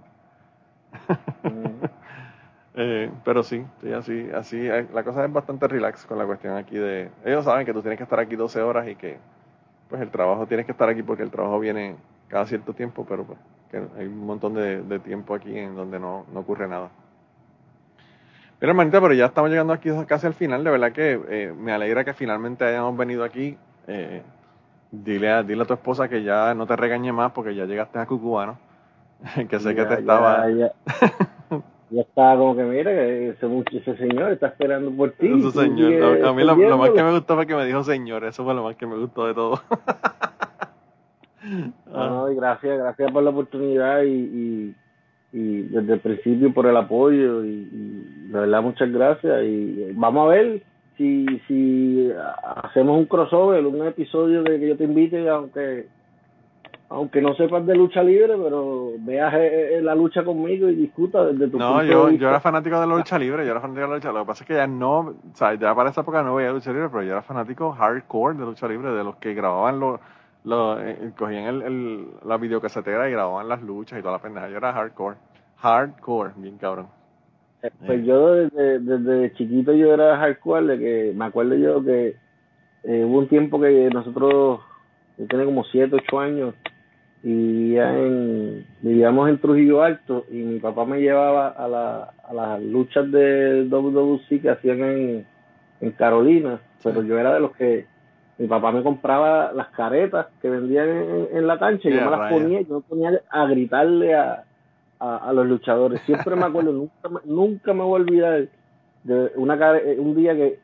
[1.43, 1.85] Mm.
[2.75, 6.55] eh, pero sí, sí, así, así, eh, la cosa es bastante relax con la cuestión
[6.55, 9.17] aquí de, ellos saben que tú tienes que estar aquí 12 horas y que
[9.89, 11.95] pues el trabajo tienes que estar aquí porque el trabajo viene
[12.27, 16.25] cada cierto tiempo, pero pues que hay un montón de, tiempo aquí en donde no,
[16.35, 16.89] ocurre nada.
[18.61, 20.63] Mira, hermanita, pero ya estamos llegando aquí casi al final.
[20.63, 23.57] De verdad que eh, me alegra que finalmente hayamos venido aquí.
[23.87, 24.21] Eh,
[24.93, 27.99] dile, a, dile a tu esposa que ya no te regañe más porque ya llegaste
[27.99, 28.57] a Cucubano.
[29.49, 30.49] que sé que te estaba.
[30.49, 30.71] Ya,
[31.89, 35.27] ya, estaba como que, mira, ese, ese señor está esperando por ti.
[35.27, 36.25] Ese señor.
[36.25, 38.23] A, mí lo, lo, más que me gustó fue que me dijo señor.
[38.25, 39.59] Eso fue lo más que me gustó de todo.
[41.93, 42.25] Ah.
[42.33, 44.73] gracias, gracias por la oportunidad y,
[45.33, 50.29] y, desde el principio por el apoyo y, la verdad muchas gracias y vamos a
[50.29, 50.63] ver
[50.97, 52.11] si, si
[52.63, 55.87] hacemos un crossover, un episodio de que yo te invite, aunque
[56.89, 61.25] aunque no sepas de lucha libre, pero veas eh, eh, la lucha conmigo y discuta
[61.25, 63.87] desde tu no, yo, yo era fanático de la lucha libre, yo era fanático de
[63.87, 66.21] la lucha Lo que pasa es que ya no, o sea, ya para esa época
[66.21, 69.33] no veía lucha libre, pero yo era fanático hardcore de lucha libre, de los que
[69.33, 69.99] grababan los
[70.43, 74.49] lo, eh, cogían el, el, la videocasetera y grababan las luchas y toda la pendeja.
[74.49, 75.15] Yo era hardcore.
[75.57, 76.87] Hardcore, bien cabrón.
[77.63, 82.15] Eh, pues yo desde, desde chiquito yo era hardcore, de que me acuerdo yo que
[82.83, 84.59] eh, hubo un tiempo que nosotros,
[85.17, 86.55] yo tenía como 7, 8 años,
[87.23, 92.61] y en, vivíamos en Trujillo Alto y mi papá me llevaba a, la, a las
[92.61, 95.25] luchas de WWC que hacían en,
[95.79, 97.85] en Carolina, pero yo era de los que
[98.37, 100.89] mi papá me compraba las caretas que vendían
[101.31, 104.43] en, la cancha y yo me las ponía yo me ponía a gritarle a,
[105.03, 106.01] a, los luchadores.
[106.01, 108.47] Siempre me acuerdo, nunca, nunca me voy a olvidar
[109.03, 109.57] de una
[109.97, 110.59] un día que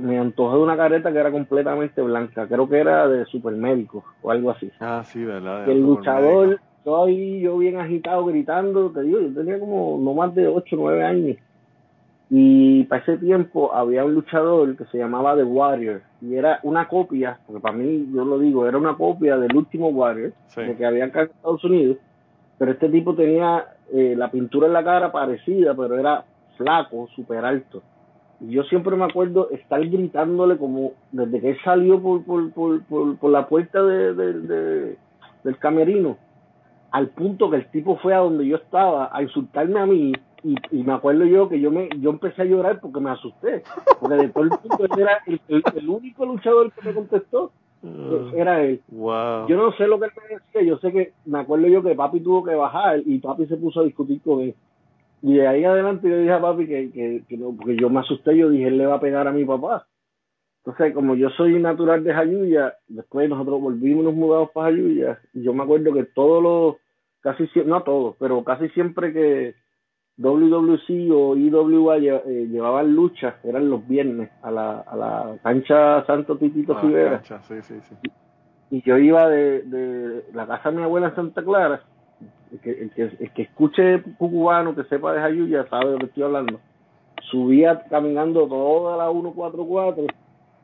[0.00, 4.30] me antojé de una careta que era completamente blanca, creo que era de supermédico o
[4.30, 4.70] algo así.
[4.80, 5.68] Ah, sí, verdad.
[5.68, 10.34] el luchador, yo ahí, yo bien agitado, gritando, te digo, yo tenía como no más
[10.34, 11.36] de 8 o 9 años
[12.32, 16.86] y para ese tiempo había un luchador que se llamaba The Warrior y era una
[16.86, 20.86] copia, porque para mí, yo lo digo, era una copia del último Warrior de que
[20.86, 21.96] había acá en Estados Unidos,
[22.60, 26.26] pero este tipo tenía eh, la pintura en la cara parecida, pero era
[26.58, 27.82] flaco, súper alto.
[28.38, 33.16] Y yo siempre me acuerdo estar gritándole como desde que él salió por, por, por,
[33.16, 34.12] por, la puerta de,
[35.42, 36.18] del camerino,
[36.90, 40.54] al punto que el tipo fue a donde yo estaba a insultarme a mí y,
[40.70, 43.62] y, me acuerdo yo que yo me yo empecé a llorar porque me asusté
[43.98, 47.52] porque de todo el mundo era el, único luchador que me contestó
[47.84, 48.80] ah, era él.
[48.90, 51.94] yo no sé lo que él me decía yo sé que me acuerdo yo que
[51.94, 54.54] papi tuvo que bajar y papi se puso a discutir con él.
[55.22, 58.00] Y de ahí adelante yo dije a papi que, que, que no, porque yo me
[58.00, 59.86] asusté yo dije él le va a pegar a mi papá
[60.64, 65.42] entonces como yo soy natural de Jayuya después nosotros volvimos nos mudamos para Jayuya y
[65.42, 66.76] yo me acuerdo que todos los
[67.20, 69.54] casi no todos pero casi siempre que
[70.20, 76.36] WWC o IWA eh, llevaban luchas, eran los viernes, a la, a la cancha Santo
[76.36, 77.22] Titito Rivera.
[78.70, 81.80] Y, yo iba de, de, la casa de mi abuela en Santa Clara,
[82.52, 85.98] el que, el que, el que escuche cubano, que sepa de Jayuya, sabe de lo
[85.98, 86.60] que estoy hablando.
[87.30, 90.04] Subía caminando toda la 144,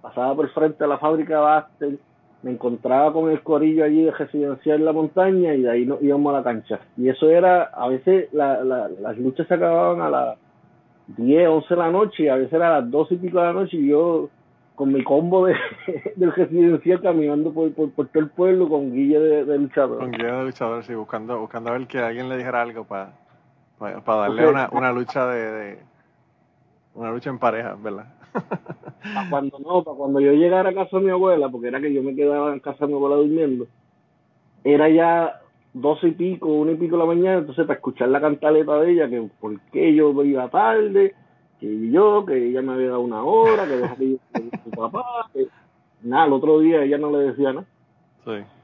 [0.03, 2.01] pasaba por frente a la fábrica de Bastel,
[2.47, 6.01] me encontraba con el corillo allí de residencial en la montaña y de ahí nos
[6.01, 6.79] íbamos a la cancha.
[6.97, 10.39] Y eso era, a veces la, las luchas se acababan a las
[11.09, 13.45] 10, 11 de la noche y a veces era a las 12 y pico de
[13.47, 14.31] la noche y yo
[14.77, 15.57] con mi combo de,
[16.15, 19.99] del residencial caminando por, por, todo el pueblo con guille de, luchador.
[19.99, 23.11] Con guille de luchador, sí, buscando, buscando a ver que alguien le dijera algo para
[23.79, 25.79] para darle una, una lucha de, de,
[26.95, 28.07] una lucha en pareja, ¿verdad?
[28.33, 31.93] Para cuando no, para cuando yo llegara a casa de mi abuela, porque era que
[31.93, 33.67] yo me quedaba en casa de mi abuela durmiendo,
[34.65, 35.41] era ya
[35.73, 38.93] doce y pico, una y pico de la mañana, entonces para escuchar la cantaleta de
[38.93, 41.15] ella, que por qué yo iba tarde,
[41.61, 44.19] que yo, que ella me había dado una hora, que dejaba que yo
[44.65, 45.47] su papá, que
[46.03, 47.67] nada, el otro día ella no le decía nada.
[48.25, 48.56] Sí.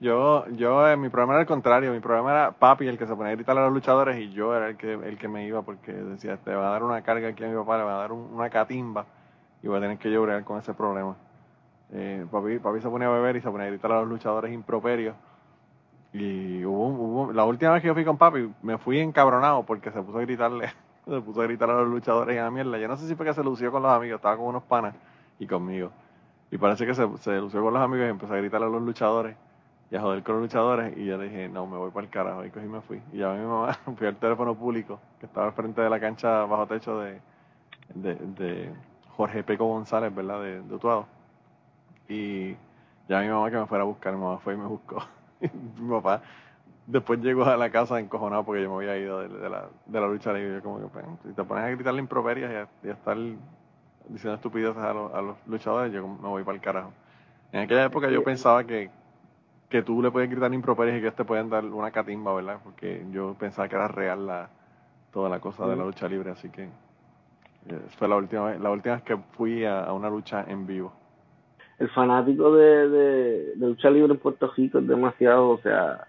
[0.00, 3.16] Yo, yo, eh, mi problema era el contrario, mi problema era papi, el que se
[3.16, 5.62] ponía a gritar a los luchadores, y yo era el que, el que me iba
[5.62, 7.98] porque decía, te va a dar una carga aquí a mi papá, le va a
[7.98, 9.06] dar una catimba,
[9.60, 11.16] y voy a tener que llorar con ese problema.
[11.92, 14.52] Eh, papi, papi se ponía a beber y se ponía a gritar a los luchadores
[14.52, 15.16] improperios.
[16.12, 19.90] Y hubo, hubo, la última vez que yo fui con papi, me fui encabronado porque
[19.90, 20.68] se puso a gritarle,
[21.06, 22.78] se puso a gritar a los luchadores y a la mierda.
[22.78, 24.94] Yo no sé si fue que se lució con los amigos, estaba con unos panas
[25.40, 25.90] y conmigo.
[26.52, 28.80] Y parece que se, se lució con los amigos y empezó a gritar a los
[28.80, 29.36] luchadores
[29.90, 30.96] y a joder con los luchadores.
[30.96, 32.44] Y yo le dije, no, me voy para el carajo.
[32.44, 33.02] Y cogí y me fui.
[33.12, 36.00] Y llamé a mi mamá, fui al teléfono público, que estaba al frente de la
[36.00, 37.20] cancha bajo techo de,
[37.94, 38.72] de, de
[39.16, 40.42] Jorge Peco González, ¿verdad?
[40.42, 41.06] De, de Utuado.
[42.08, 42.56] Y
[43.08, 44.14] llamé a mi mamá que me fuera a buscar.
[44.14, 45.02] Mi mamá fue y me buscó.
[45.40, 46.22] mi papá
[46.88, 50.00] después llegó a la casa encojonado porque yo me había ido de, de la, de
[50.00, 50.54] la lucha libre.
[50.54, 53.16] Yo como que, pues, si te pones a gritarle improperias y a, y a estar
[54.08, 56.92] diciendo estupideces a los, a los luchadores, yo me voy para el carajo.
[57.52, 58.90] En aquella época yo pensaba que,
[59.68, 62.58] que tú le puedes gritar improperias y que te pueden dar una catimba, ¿verdad?
[62.64, 64.48] Porque yo pensaba que era real la,
[65.12, 68.70] toda la cosa de la lucha libre, así que eh, fue la última vez, la
[68.70, 70.92] última vez que fui a, a una lucha en vivo.
[71.78, 76.06] El fanático de, de, de lucha libre en Puerto Rico es demasiado, o sea,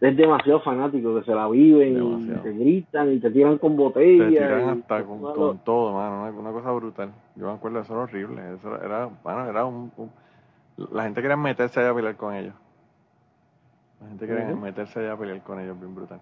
[0.00, 2.40] es demasiado fanático, que se la viven Demasiado.
[2.40, 4.28] y te gritan y te tiran con botellas.
[4.28, 7.10] Te tiran hasta con, con todo, mano, una, una cosa brutal.
[7.36, 8.54] Yo me acuerdo, eso era horrible.
[8.54, 10.10] Eso era, era, mano, era un, un-
[10.92, 12.54] La gente quería meterse allá a pelear con ellos.
[14.02, 14.56] La gente quería Ujú.
[14.56, 16.20] meterse allá a pelear con ellos, bien brutal.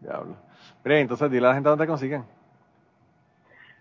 [0.00, 0.36] Diablo.
[0.84, 2.22] Mire, entonces dile a la gente dónde te consiguen.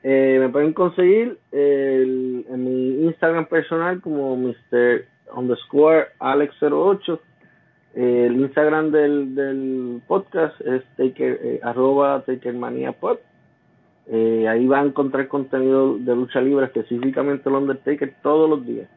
[0.04, 5.06] Eh, me pueden conseguir el- en mi Instagram personal como Mr.
[5.36, 7.20] underscore Alex08.
[7.96, 13.18] Eh, el Instagram del, del podcast es taker, eh, arroba takermaniapod.
[14.08, 18.90] Eh, ahí va a encontrar contenido de lucha libre, específicamente el Undertaker, todos los días.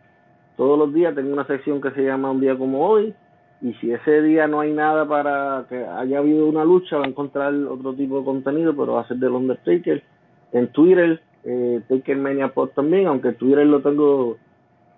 [0.57, 3.15] Todos los días tengo una sección que se llama Un día como hoy.
[3.63, 7.09] Y si ese día no hay nada para que haya habido una lucha, va a
[7.09, 10.03] encontrar otro tipo de contenido, pero va a ser del Undertaker
[10.51, 14.37] en Twitter, eh, Takermania Pod también, aunque Twitter lo tengo,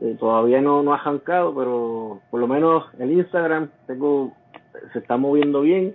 [0.00, 4.32] eh, todavía no, no ha arrancado, pero por lo menos el Instagram tengo,
[4.94, 5.94] se está moviendo bien.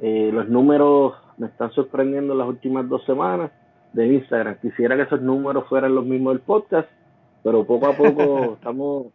[0.00, 3.50] Eh, los números me están sorprendiendo las últimas dos semanas
[3.92, 4.56] de Instagram.
[4.62, 6.88] Quisiera que esos números fueran los mismos del podcast,
[7.42, 9.06] pero poco a poco estamos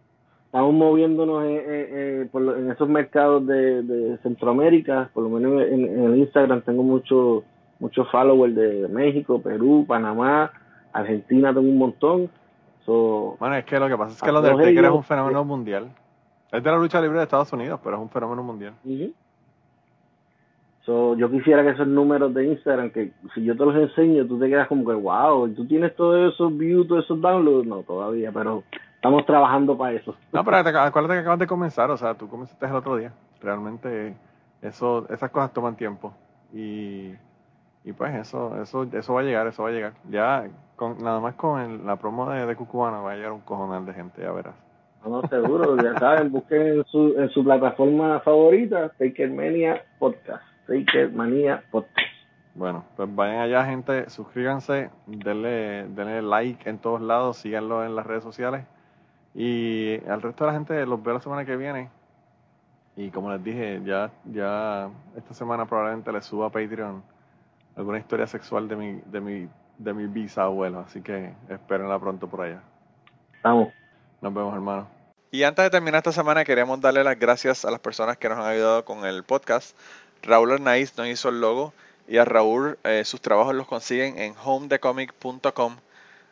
[0.54, 5.84] estamos moviéndonos en, en- en- en esos mercados de, de Centroamérica, por lo menos en,
[6.06, 7.44] el Instagram tengo muchos
[7.80, 10.52] muchos followers de México, Perú, Panamá,
[10.94, 12.30] Argentina tengo un montón.
[12.86, 15.44] So, Bueno, es que lo que pasa es que lo del Taker es un fenómeno
[15.44, 15.88] mundial.
[16.52, 18.74] Es de la lucha libre de Estados Unidos, pero es un fenómeno mundial.
[18.86, 19.12] Ujú.
[20.86, 24.38] So, yo quisiera que esos números de Instagram, que si yo te los enseño, tú
[24.38, 27.66] te quedas como que, wow, ¿y tú tienes todos esos views, todos esos downloads?
[27.66, 28.64] No, todavía, pero
[29.04, 30.16] estamos trabajando para eso.
[30.32, 33.12] No, pero te- acuérdate que acabas de comenzar, o sea, tú comenzaste el otro día.
[33.42, 34.16] Realmente
[34.62, 36.14] eso, esas cosas toman tiempo.
[36.54, 37.14] Y,
[37.84, 39.94] y pues eso, eso, eso va a llegar, eso va a llegar.
[40.10, 40.46] Ya,
[40.78, 43.86] con, nada más con el- la promo de, de Cucubana va a llegar un cojonal
[43.86, 44.56] de gente, ya verás.
[45.04, 50.44] No, no, seguro, ya saben, busquen en su, en su plataforma favorita, Takermania Podcast.
[50.66, 52.08] Takermania Podcast.
[52.56, 58.06] Bueno, pues vayan allá, gente, suscríbanse, denle, denle like en todos lados, síganlo en las
[58.06, 58.64] redes sociales.
[59.36, 61.90] Y al resto de la gente los veo la semana que viene.
[62.96, 67.04] Y como les dije, ya, ya esta semana probablemente les suba a Patreon
[67.76, 70.80] alguna historia sexual de mi, de mi, de mi bisabuelo.
[70.82, 72.62] Así que espérenla pronto por allá.
[73.34, 73.70] Estamos.
[74.22, 74.88] Nos vemos, hermano.
[75.32, 78.38] Y antes de terminar esta semana, queremos darle las gracias a las personas que nos
[78.38, 79.76] han ayudado con el podcast.
[80.22, 81.74] Raúl Arnaiz nos hizo el logo
[82.08, 85.78] y a Raúl eh, sus trabajos los consiguen en homedecomic.com.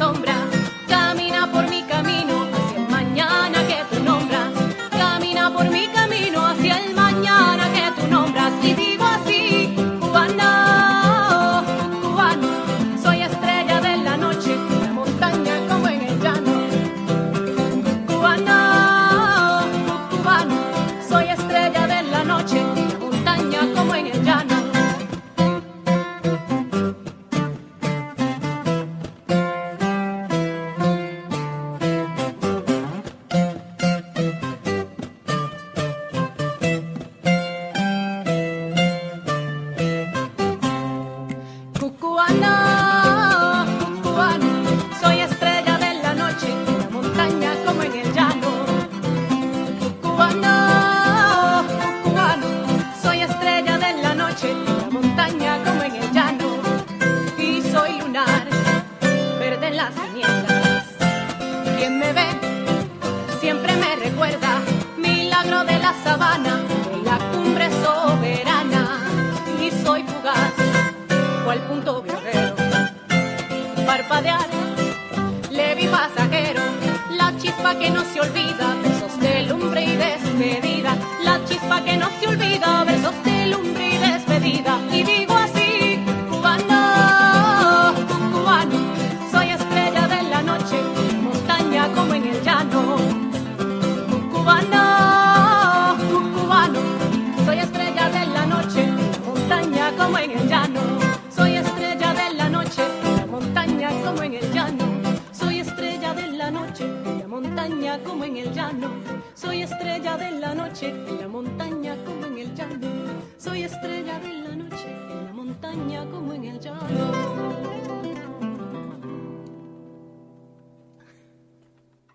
[0.00, 0.29] Luz